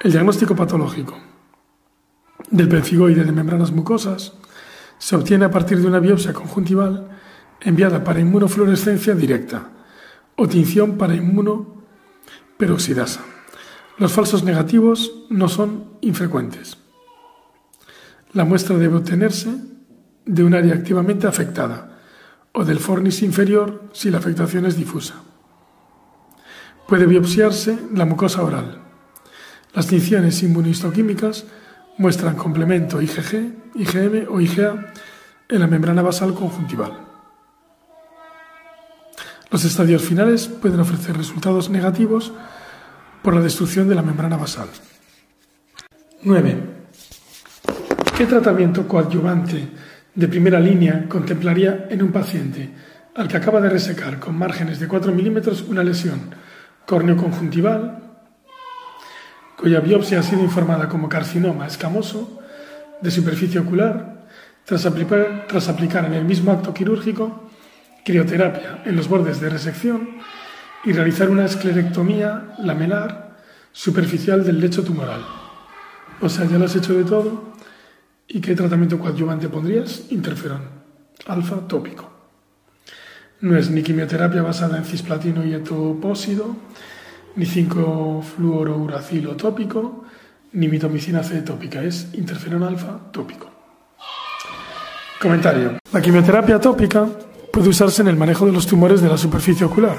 El 0.00 0.12
diagnóstico 0.12 0.54
patológico 0.54 1.18
del 2.50 2.68
penfigoide 2.68 3.24
de 3.24 3.32
membranas 3.32 3.72
mucosas 3.72 4.34
se 4.98 5.16
obtiene 5.16 5.46
a 5.46 5.50
partir 5.50 5.80
de 5.80 5.86
una 5.86 5.98
biopsia 5.98 6.32
conjuntival 6.32 7.08
enviada 7.60 8.04
para 8.04 8.20
inmunofluorescencia 8.20 9.14
directa 9.14 9.70
o 10.36 10.48
tinción 10.48 10.98
para 10.98 11.14
inmunoperoxidasa. 11.14 13.22
Los 13.98 14.12
falsos 14.12 14.44
negativos 14.44 15.24
no 15.30 15.48
son 15.48 15.96
infrecuentes. 16.00 16.76
La 18.32 18.44
muestra 18.44 18.76
debe 18.76 18.96
obtenerse 18.96 19.54
de 20.26 20.44
un 20.44 20.54
área 20.54 20.74
activamente 20.74 21.26
afectada 21.26 21.93
o 22.54 22.64
del 22.64 22.78
fornis 22.78 23.22
inferior 23.22 23.90
si 23.92 24.10
la 24.10 24.18
afectación 24.18 24.64
es 24.64 24.76
difusa. 24.76 25.14
Puede 26.86 27.06
biopsiarse 27.06 27.78
la 27.92 28.04
mucosa 28.04 28.42
oral. 28.42 28.80
Las 29.74 29.88
tinciones 29.88 30.42
inmunistoquímicas 30.42 31.46
muestran 31.98 32.36
complemento 32.36 33.02
IgG, 33.02 33.74
IgM 33.74 34.26
o 34.30 34.40
IgA 34.40 34.92
en 35.48 35.60
la 35.60 35.66
membrana 35.66 36.02
basal 36.02 36.32
conjuntival. 36.32 36.92
Los 39.50 39.64
estadios 39.64 40.02
finales 40.02 40.46
pueden 40.46 40.80
ofrecer 40.80 41.16
resultados 41.16 41.70
negativos 41.70 42.32
por 43.22 43.34
la 43.34 43.40
destrucción 43.40 43.88
de 43.88 43.94
la 43.94 44.02
membrana 44.02 44.36
basal. 44.36 44.68
9. 46.22 46.62
¿Qué 48.16 48.26
tratamiento 48.26 48.86
coadyuvante 48.86 49.68
de 50.14 50.28
primera 50.28 50.60
línea 50.60 51.06
contemplaría 51.08 51.86
en 51.90 52.02
un 52.02 52.12
paciente 52.12 52.70
al 53.14 53.28
que 53.28 53.36
acaba 53.36 53.60
de 53.60 53.68
resecar 53.68 54.18
con 54.18 54.36
márgenes 54.36 54.80
de 54.80 54.88
4 54.88 55.12
milímetros 55.12 55.62
una 55.62 55.84
lesión 55.84 56.34
córneo-conjuntival, 56.86 58.02
cuya 59.56 59.80
biopsia 59.80 60.20
ha 60.20 60.22
sido 60.22 60.42
informada 60.42 60.88
como 60.88 61.08
carcinoma 61.08 61.66
escamoso 61.66 62.40
de 63.00 63.10
superficie 63.10 63.60
ocular, 63.60 64.26
tras 64.64 64.86
aplicar, 64.86 65.46
tras 65.48 65.68
aplicar 65.68 66.04
en 66.04 66.14
el 66.14 66.24
mismo 66.24 66.52
acto 66.52 66.72
quirúrgico 66.74 67.50
crioterapia 68.04 68.82
en 68.84 68.96
los 68.96 69.08
bordes 69.08 69.40
de 69.40 69.48
resección 69.48 70.18
y 70.84 70.92
realizar 70.92 71.30
una 71.30 71.46
esclerectomía 71.46 72.54
lamelar 72.58 73.36
superficial 73.72 74.44
del 74.44 74.60
lecho 74.60 74.84
tumoral. 74.84 75.24
O 76.20 76.28
sea, 76.28 76.44
ya 76.46 76.58
lo 76.58 76.66
has 76.66 76.76
hecho 76.76 76.94
de 76.94 77.04
todo 77.04 77.53
¿Y 78.28 78.40
qué 78.40 78.54
tratamiento 78.54 78.98
coadyuvante 78.98 79.48
pondrías? 79.48 80.04
Interferón 80.10 80.84
alfa 81.26 81.66
tópico. 81.66 82.10
No 83.40 83.56
es 83.56 83.70
ni 83.70 83.82
quimioterapia 83.82 84.42
basada 84.42 84.78
en 84.78 84.84
cisplatino 84.84 85.44
y 85.44 85.54
etopósido, 85.54 86.56
ni 87.36 87.44
5-fluorouracilo 87.44 89.36
tópico, 89.36 90.04
ni 90.52 90.68
mitomicina 90.68 91.22
C 91.22 91.42
tópica, 91.42 91.82
es 91.82 92.08
interferón 92.14 92.62
alfa 92.62 93.10
tópico. 93.12 93.50
Comentario. 95.20 95.78
La 95.92 96.00
quimioterapia 96.00 96.60
tópica 96.60 97.06
puede 97.52 97.68
usarse 97.68 98.02
en 98.02 98.08
el 98.08 98.16
manejo 98.16 98.46
de 98.46 98.52
los 98.52 98.66
tumores 98.66 99.00
de 99.00 99.08
la 99.08 99.18
superficie 99.18 99.66
ocular. 99.66 99.96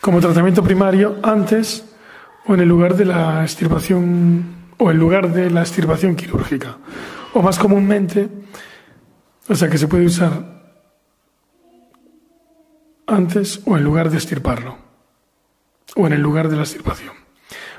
Como 0.00 0.20
tratamiento 0.20 0.62
primario 0.62 1.16
antes 1.22 1.84
o 2.46 2.54
en 2.54 2.60
el 2.60 2.68
lugar 2.68 2.94
de 2.94 3.06
la 3.06 3.42
extirpación 3.42 4.63
o 4.78 4.90
en 4.90 4.98
lugar 4.98 5.32
de 5.32 5.50
la 5.50 5.60
extirpación 5.60 6.16
quirúrgica. 6.16 6.78
O 7.32 7.42
más 7.42 7.58
comúnmente, 7.58 8.28
o 9.48 9.54
sea 9.54 9.68
que 9.68 9.78
se 9.78 9.88
puede 9.88 10.06
usar 10.06 10.54
antes 13.06 13.60
o 13.66 13.76
en 13.76 13.84
lugar 13.84 14.10
de 14.10 14.16
extirparlo, 14.16 14.78
o 15.96 16.06
en 16.06 16.12
el 16.12 16.20
lugar 16.20 16.48
de 16.48 16.56
la 16.56 16.62
extirpación. 16.62 17.12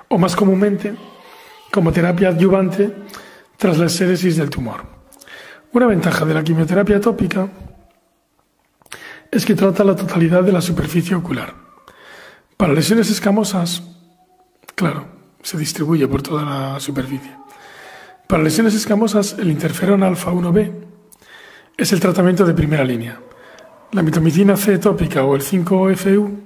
O 0.10 0.18
más 0.18 0.36
comúnmente, 0.36 0.96
como 1.72 1.92
terapia 1.92 2.30
adyuvante 2.30 2.94
tras 3.58 3.78
la 3.78 3.86
exéresis 3.86 4.38
del 4.38 4.50
tumor. 4.50 4.84
Una 5.72 5.88
ventaja 5.88 6.26
de 6.26 6.34
la 6.34 6.44
quimioterapia 6.44 7.02
tópica 7.02 7.50
es 9.32 9.46
que 9.46 9.56
trata 9.56 9.84
la 9.84 9.96
totalidad 9.96 10.44
de 10.44 10.52
la 10.52 10.62
superficie 10.62 11.16
ocular. 11.16 11.54
Para 12.56 12.74
lesiones 12.74 13.10
escamosas, 13.10 13.84
claro, 14.76 15.15
se 15.46 15.60
distribuye 15.60 16.08
por 16.08 16.24
toda 16.24 16.44
la 16.44 16.80
superficie. 16.80 17.32
Para 18.28 18.42
lesiones 18.42 18.74
escamosas, 18.74 19.36
el 19.38 19.52
interferón 19.52 20.02
alfa 20.02 20.32
1B 20.32 20.72
es 21.78 21.94
el 21.94 22.00
tratamiento 22.00 22.46
de 22.46 22.56
primera 22.56 22.84
línea. 22.84 23.20
La 23.92 24.02
mitomicina 24.02 24.58
C 24.58 24.80
tópica 24.80 25.24
o 25.24 25.36
el 25.36 25.44
5-FU 25.44 26.40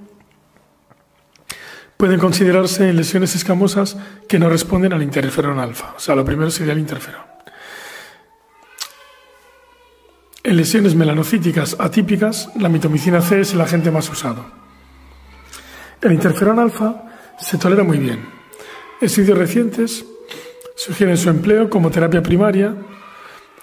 pueden 1.96 2.20
considerarse 2.20 2.90
en 2.90 2.98
lesiones 2.98 3.34
escamosas 3.36 3.96
que 4.28 4.38
no 4.38 4.50
responden 4.50 4.92
al 4.92 5.02
interferón 5.02 5.60
alfa. 5.60 5.94
O 5.96 6.00
sea, 6.00 6.16
lo 6.16 6.26
primero 6.26 6.52
sería 6.52 6.74
el 6.74 6.80
interferón. 6.80 7.24
En 10.44 10.58
lesiones 10.58 10.94
melanocíticas 10.96 11.78
atípicas, 11.80 12.50
la 12.60 12.68
mitomicina 12.68 13.22
C 13.22 13.40
es 13.40 13.54
el 13.54 13.62
agente 13.62 13.92
más 13.92 14.10
usado. 14.10 14.46
El 16.02 16.12
interferón 16.12 16.60
alfa 16.60 17.06
se 17.40 17.58
tolera 17.58 17.84
muy 17.84 17.98
bien. 17.98 18.39
Estudios 19.02 19.38
recientes 19.38 20.06
sugieren 20.76 21.16
su 21.16 21.30
empleo 21.30 21.70
como 21.70 21.90
terapia 21.90 22.22
primaria 22.22 22.76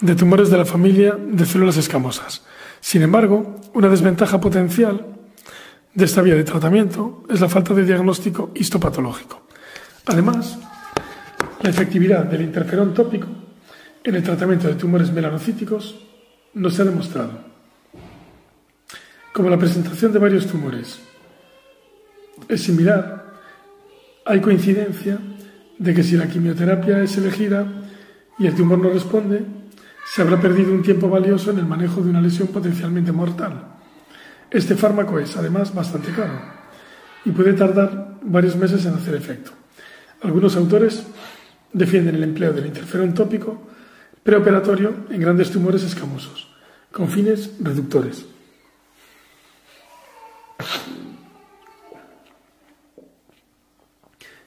de 0.00 0.14
tumores 0.14 0.48
de 0.48 0.56
la 0.56 0.64
familia 0.64 1.14
de 1.18 1.44
células 1.44 1.76
escamosas. 1.76 2.42
Sin 2.80 3.02
embargo, 3.02 3.60
una 3.74 3.90
desventaja 3.90 4.40
potencial 4.40 5.04
de 5.92 6.04
esta 6.06 6.22
vía 6.22 6.36
de 6.36 6.44
tratamiento 6.44 7.22
es 7.28 7.42
la 7.42 7.50
falta 7.50 7.74
de 7.74 7.84
diagnóstico 7.84 8.50
histopatológico. 8.54 9.42
Además, 10.06 10.58
la 11.60 11.68
efectividad 11.68 12.24
del 12.24 12.40
interferón 12.40 12.94
tópico 12.94 13.28
en 14.04 14.14
el 14.14 14.22
tratamiento 14.22 14.68
de 14.68 14.74
tumores 14.74 15.12
melanocíticos 15.12 15.96
no 16.54 16.70
se 16.70 16.80
ha 16.80 16.86
demostrado. 16.86 17.32
Como 19.34 19.50
la 19.50 19.58
presentación 19.58 20.14
de 20.14 20.18
varios 20.18 20.46
tumores 20.46 20.98
es 22.48 22.62
similar, 22.62 23.25
hay 24.26 24.40
coincidencia 24.40 25.18
de 25.78 25.94
que 25.94 26.02
si 26.02 26.16
la 26.16 26.28
quimioterapia 26.28 27.00
es 27.00 27.16
elegida 27.16 27.64
y 28.38 28.46
el 28.46 28.54
tumor 28.54 28.78
no 28.78 28.90
responde, 28.90 29.44
se 30.12 30.22
habrá 30.22 30.40
perdido 30.40 30.72
un 30.72 30.82
tiempo 30.82 31.08
valioso 31.08 31.52
en 31.52 31.58
el 31.58 31.66
manejo 31.66 32.02
de 32.02 32.10
una 32.10 32.20
lesión 32.20 32.48
potencialmente 32.48 33.12
mortal. 33.12 33.76
Este 34.50 34.74
fármaco 34.74 35.18
es, 35.18 35.36
además, 35.36 35.72
bastante 35.72 36.12
caro 36.12 36.40
y 37.24 37.30
puede 37.30 37.52
tardar 37.52 38.18
varios 38.22 38.56
meses 38.56 38.84
en 38.84 38.94
hacer 38.94 39.14
efecto. 39.14 39.52
Algunos 40.22 40.56
autores 40.56 41.04
defienden 41.72 42.16
el 42.16 42.24
empleo 42.24 42.52
del 42.52 42.66
interferón 42.66 43.14
tópico 43.14 43.68
preoperatorio 44.22 45.06
en 45.10 45.20
grandes 45.20 45.50
tumores 45.50 45.84
escamosos, 45.84 46.48
con 46.90 47.08
fines 47.08 47.50
reductores. 47.60 48.26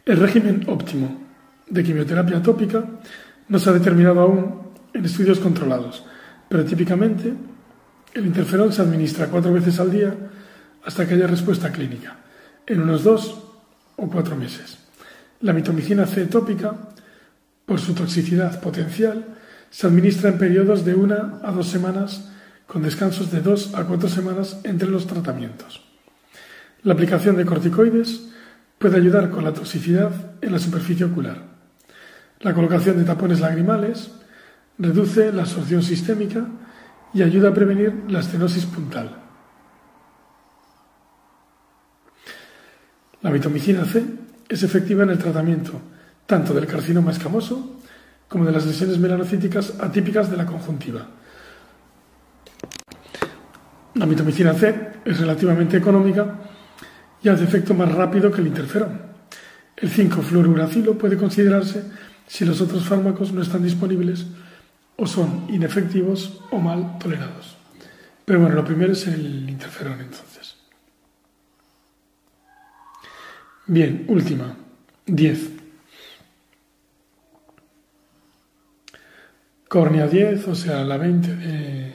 El 0.09 0.17
régimen 0.17 0.65
óptimo 0.65 1.21
de 1.69 1.83
quimioterapia 1.83 2.41
tópica 2.41 2.83
no 3.47 3.59
se 3.59 3.69
ha 3.69 3.73
determinado 3.73 4.21
aún 4.21 4.73
en 4.91 5.05
estudios 5.05 5.37
controlados, 5.37 6.03
pero 6.49 6.65
típicamente 6.65 7.31
el 8.15 8.25
interferón 8.25 8.73
se 8.73 8.81
administra 8.81 9.27
cuatro 9.27 9.53
veces 9.53 9.79
al 9.79 9.91
día 9.91 10.15
hasta 10.83 11.07
que 11.07 11.13
haya 11.13 11.27
respuesta 11.27 11.71
clínica, 11.71 12.17
en 12.65 12.81
unos 12.81 13.03
dos 13.03 13.37
o 13.97 14.09
cuatro 14.09 14.35
meses. 14.35 14.79
La 15.41 15.53
mitomicina 15.53 16.07
C 16.07 16.25
tópica, 16.25 16.73
por 17.67 17.79
su 17.79 17.93
toxicidad 17.93 18.59
potencial, 18.61 19.37
se 19.69 19.85
administra 19.85 20.31
en 20.31 20.39
periodos 20.39 20.85
de 20.85 20.95
una 20.95 21.39
a 21.43 21.51
dos 21.51 21.67
semanas 21.67 22.31
con 22.65 22.81
descansos 22.81 23.29
de 23.29 23.41
dos 23.41 23.75
a 23.75 23.83
cuatro 23.83 24.09
semanas 24.09 24.59
entre 24.63 24.89
los 24.89 25.05
tratamientos. 25.05 25.85
La 26.81 26.93
aplicación 26.93 27.35
de 27.35 27.45
corticoides 27.45 28.29
puede 28.79 28.97
ayudar 28.97 29.29
con 29.29 29.43
la 29.43 29.53
toxicidad 29.53 30.11
en 30.41 30.51
la 30.53 30.59
superficie 30.59 31.05
ocular. 31.05 31.37
La 32.39 32.53
colocación 32.53 32.97
de 32.97 33.03
tapones 33.03 33.41
lagrimales 33.41 34.11
reduce 34.77 35.33
la 35.33 35.41
absorción 35.41 35.83
sistémica 35.83 36.45
y 37.13 37.21
ayuda 37.21 37.49
a 37.49 37.53
prevenir 37.53 38.05
la 38.07 38.21
estenosis 38.21 38.65
puntal. 38.65 39.17
La 43.21 43.29
mitomicina 43.29 43.83
C 43.83 44.01
es 44.47 44.63
efectiva 44.63 45.03
en 45.03 45.09
el 45.09 45.17
tratamiento 45.17 45.73
tanto 46.25 46.53
del 46.53 46.67
carcinoma 46.67 47.11
escamoso 47.11 47.81
como 48.29 48.45
de 48.45 48.53
las 48.53 48.65
lesiones 48.65 48.97
melanocíticas 48.97 49.73
atípicas 49.81 50.31
de 50.31 50.37
la 50.37 50.45
conjuntiva. 50.45 51.05
La 53.95 54.05
mitomicina 54.05 54.53
C 54.53 54.91
es 55.03 55.19
relativamente 55.19 55.75
económica 55.75 56.48
y 57.21 57.29
hace 57.29 57.43
efecto 57.43 57.73
más 57.73 57.91
rápido 57.91 58.31
que 58.31 58.41
el 58.41 58.47
interferón. 58.47 59.01
El 59.75 59.91
5-fluoruracilo 59.91 60.97
puede 60.97 61.17
considerarse 61.17 61.83
si 62.27 62.45
los 62.45 62.61
otros 62.61 62.85
fármacos 62.85 63.31
no 63.31 63.41
están 63.41 63.63
disponibles 63.63 64.25
o 64.97 65.07
son 65.07 65.45
inefectivos 65.49 66.41
o 66.51 66.59
mal 66.59 66.97
tolerados. 66.99 67.57
Pero 68.25 68.41
bueno, 68.41 68.55
lo 68.55 68.65
primero 68.65 68.93
es 68.93 69.07
el 69.07 69.49
interferón 69.49 69.99
entonces. 70.01 70.55
Bien, 73.65 74.05
última, 74.07 74.55
10. 75.05 75.49
Córnea 79.67 80.07
10, 80.07 80.47
o 80.47 80.55
sea, 80.55 80.83
la 80.83 80.97
20 80.97 81.35
de, 81.35 81.93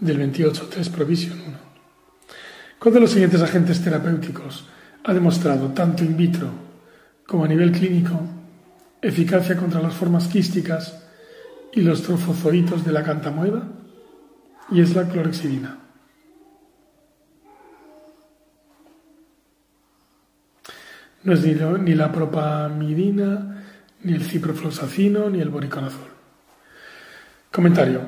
del 0.00 0.18
28, 0.18 0.68
3 0.68 0.88
Provision 0.88 1.40
1. 1.40 1.69
¿Cuál 2.80 2.94
de 2.94 3.00
los 3.00 3.10
siguientes 3.10 3.42
agentes 3.42 3.84
terapéuticos 3.84 4.64
ha 5.04 5.12
demostrado, 5.12 5.68
tanto 5.68 6.02
in 6.02 6.16
vitro 6.16 6.48
como 7.26 7.44
a 7.44 7.48
nivel 7.48 7.72
clínico, 7.72 8.18
eficacia 9.02 9.54
contra 9.54 9.82
las 9.82 9.92
formas 9.92 10.28
quísticas 10.28 10.98
y 11.74 11.82
los 11.82 12.02
trofozoitos 12.02 12.82
de 12.82 12.92
la 12.92 13.02
cantamueva, 13.02 13.68
y 14.70 14.80
es 14.80 14.96
la 14.96 15.06
clorexidina. 15.06 15.76
No 21.22 21.34
es 21.34 21.44
ni, 21.44 21.94
la 21.94 22.10
propamidina, 22.10 23.62
ni 24.04 24.14
el 24.14 24.24
ciprofloxacino, 24.24 25.28
ni 25.28 25.42
el 25.42 25.50
boriconazol. 25.50 26.08
Comentario. 27.52 28.00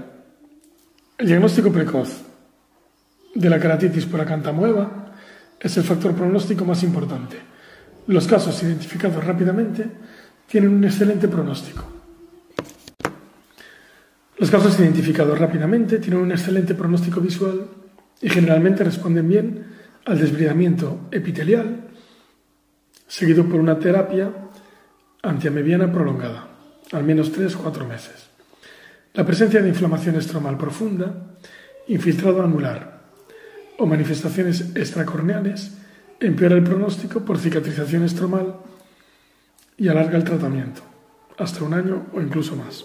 El 1.19 1.27
diagnóstico 1.27 1.71
precoz 1.71 2.32
de 3.35 3.51
la 3.51 3.59
keratitis 3.59 4.07
por 4.07 4.21
acantamueva 4.21 5.15
es 5.59 5.77
el 5.77 5.85
factor 5.85 6.15
pronóstico 6.15 6.65
más 6.65 6.83
importante. 6.83 7.37
Los 8.09 8.27
casos 8.27 8.63
identificados 8.63 9.25
rápidamente 9.25 9.87
tienen 10.47 10.71
un 10.71 10.85
excelente 10.85 11.29
pronóstico. 11.29 11.85
Los 14.39 14.51
casos 14.51 14.79
identificados 14.81 15.39
rápidamente 15.39 15.99
tienen 15.99 16.21
un 16.21 16.33
excelente 16.33 16.75
pronóstico 16.75 17.21
visual 17.21 17.67
y 18.21 18.29
generalmente 18.29 18.83
responden 18.83 19.29
bien 19.29 19.67
al 20.05 20.19
desbridamiento 20.19 21.09
epitelial, 21.13 21.89
seguido 23.07 23.45
por 23.45 23.61
una 23.61 23.79
terapia 23.79 24.33
antiamebiana 25.23 25.93
prolongada, 25.93 26.49
al 26.91 27.05
menos 27.05 27.33
3-4 27.33 27.87
meses. 27.87 28.29
La 29.15 29.25
presencia 29.25 29.63
de 29.63 29.69
inflamación 29.69 30.17
estromal 30.17 30.59
profunda, 30.59 31.37
infiltrado 31.87 32.43
anular 32.43 32.92
o 33.83 33.87
manifestaciones 33.87 34.77
extracorneales 34.77 35.73
empeora 36.21 36.55
el 36.55 36.63
pronóstico 36.63 37.25
por 37.25 37.37
cicatrización 37.37 38.05
estromal 38.05 38.55
y 39.77 39.89
alarga 39.89 40.17
el 40.17 40.23
tratamiento, 40.23 40.83
hasta 41.37 41.65
un 41.65 41.75
año 41.75 42.07
o 42.13 42.21
incluso 42.21 42.55
más. 42.55 42.85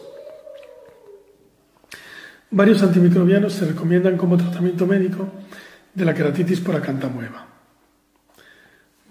Varios 2.49 2.81
antimicrobianos 2.81 3.53
se 3.53 3.65
recomiendan 3.65 4.17
como 4.17 4.37
tratamiento 4.37 4.87
médico 4.87 5.29
de 5.93 6.03
la 6.03 6.15
queratitis 6.15 6.61
por 6.61 6.75
acantamueva, 6.75 7.45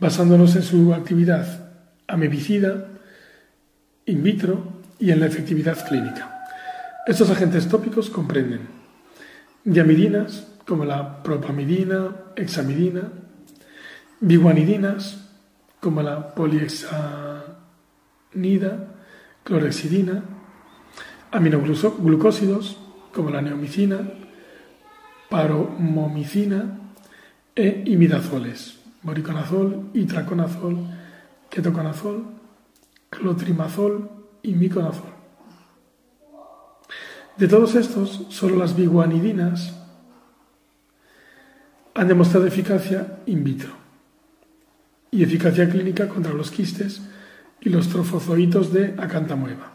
basándonos 0.01 0.57
en 0.57 0.65
su 0.65 0.93
actividad 0.93 1.71
amebicida, 2.09 2.89
in 4.07 4.25
vitro 4.25 4.83
y 4.99 5.13
en 5.13 5.21
la 5.21 5.27
efectividad 5.27 5.87
clínica. 5.87 6.49
Estos 7.07 7.31
agentes 7.31 7.69
tópicos 7.69 8.11
comprenden 8.11 8.63
diamidinas 9.63 10.49
como 10.67 10.85
la 10.85 11.23
propamidina, 11.23 12.17
hexamidina, 12.35 13.13
biguanidinas 14.21 15.31
como 15.81 16.03
la 16.03 16.35
polihexanida, 16.35 17.55
clorexidina, 19.45 20.25
aminoglucósidos 21.31 22.79
como 23.15 23.31
la 23.31 23.41
neomicina, 23.43 24.01
paromomicina 25.31 26.81
e 27.55 27.85
imidazoles, 27.87 28.81
boriconazol, 29.03 29.91
itraconazol, 29.95 30.77
ketoconazol, 31.49 32.25
clotrimazol 33.09 34.11
y 34.43 34.53
miconazol. 34.55 35.15
De 37.37 37.47
todos 37.49 37.75
estos, 37.75 38.27
solo 38.31 38.57
las 38.57 38.75
biguanidinas 38.75 39.76
han 41.97 42.09
demostrado 42.09 42.47
eficacia 42.47 43.21
in 43.25 43.43
vitro 43.43 43.71
y 45.11 45.23
eficacia 45.23 45.69
clínica 45.69 46.09
contra 46.09 46.35
los 46.35 46.51
quistes 46.51 47.01
y 47.61 47.71
los 47.71 47.89
trofozoitos 47.89 48.73
de 48.73 48.95
acantamueva. 48.99 49.73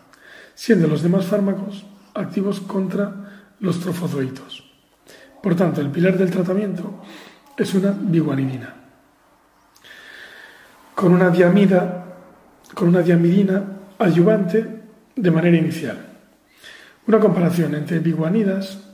siendo 0.54 0.88
los 0.88 1.02
demás 1.02 1.26
fármacos 1.26 1.86
activos 2.14 2.60
contra 2.60 3.56
los 3.62 3.80
trofozoitos. 3.80 4.70
Por 5.42 5.56
tanto, 5.56 5.82
el 5.82 5.90
pilar 5.90 6.18
del 6.18 6.30
tratamiento 6.30 7.02
es 7.58 7.74
una 7.74 7.92
biguanidina. 7.92 8.76
Con 10.94 11.14
una 11.14 11.30
diamida, 11.30 12.18
con 12.76 12.90
una 12.90 13.02
diamidina 13.02 13.64
adyuvante 13.98 14.84
de 15.16 15.32
manera 15.32 15.58
inicial. 15.58 15.98
Una 17.08 17.20
comparación 17.20 17.74
entre 17.74 18.00
biguanidas 18.00 18.91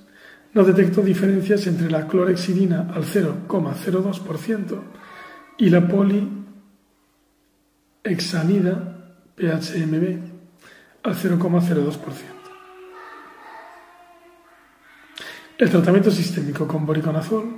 no 0.57 0.63
detectó 0.63 1.03
diferencias 1.03 1.67
entre 1.67 1.91
la 1.91 2.07
clorexidina 2.07 2.89
al 2.91 3.03
0,02% 3.03 4.81
y 5.59 5.69
la 5.69 5.87
poliexanida 8.03 9.13
PHMB 9.35 10.17
al 11.03 11.15
0,02%. 11.15 11.99
El 15.59 15.69
tratamiento 15.69 16.09
sistémico 16.09 16.67
con 16.67 16.87
boriconazol 16.87 17.55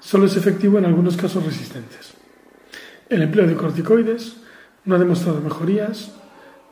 solo 0.00 0.26
es 0.26 0.36
efectivo 0.36 0.78
en 0.78 0.86
algunos 0.86 1.16
casos 1.16 1.46
resistentes. 1.46 2.14
El 3.08 3.22
empleo 3.22 3.46
de 3.46 3.54
corticoides 3.54 4.38
no 4.84 4.96
ha 4.96 4.98
demostrado 4.98 5.40
mejorías 5.40 6.10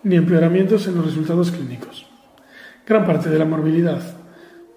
ni 0.02 0.16
empeoramientos 0.16 0.88
en 0.88 0.96
los 0.96 1.06
resultados 1.06 1.52
clínicos. 1.52 2.04
Gran 2.84 3.06
parte 3.06 3.30
de 3.30 3.38
la 3.38 3.44
morbilidad 3.44 4.21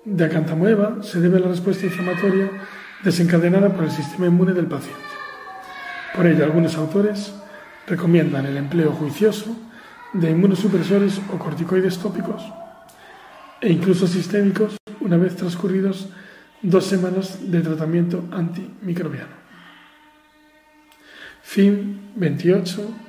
de 0.06 0.24
acantamueva 0.24 1.01
se 1.01 1.20
debe 1.20 1.38
a 1.38 1.41
la 1.41 1.49
respuesta 1.49 1.86
inflamatoria 1.86 2.49
desencadenada 3.03 3.74
por 3.74 3.84
el 3.84 3.91
sistema 3.91 4.28
inmune 4.28 4.53
del 4.53 4.68
paciente. 4.68 5.01
Por 6.16 6.28
ello, 6.28 6.45
algunos 6.45 6.78
autores 6.78 7.34
recomiendan 7.88 8.45
el 8.45 8.58
empleo 8.58 8.91
juicioso 8.91 9.56
de 10.14 10.32
inmunosupresores 10.32 11.20
o 11.34 11.38
corticoides 11.38 11.97
tópicos 11.97 12.41
e 13.62 13.72
incluso 13.72 14.08
sistémicos 14.08 14.78
una 15.01 15.18
vez 15.18 15.36
transcurridos 15.36 16.08
dos 16.62 16.86
semanas 16.86 17.51
de 17.51 17.62
tratamiento 17.62 18.24
antimicrobiano. 18.32 19.36
Fin 21.43 22.12
28 22.16 23.05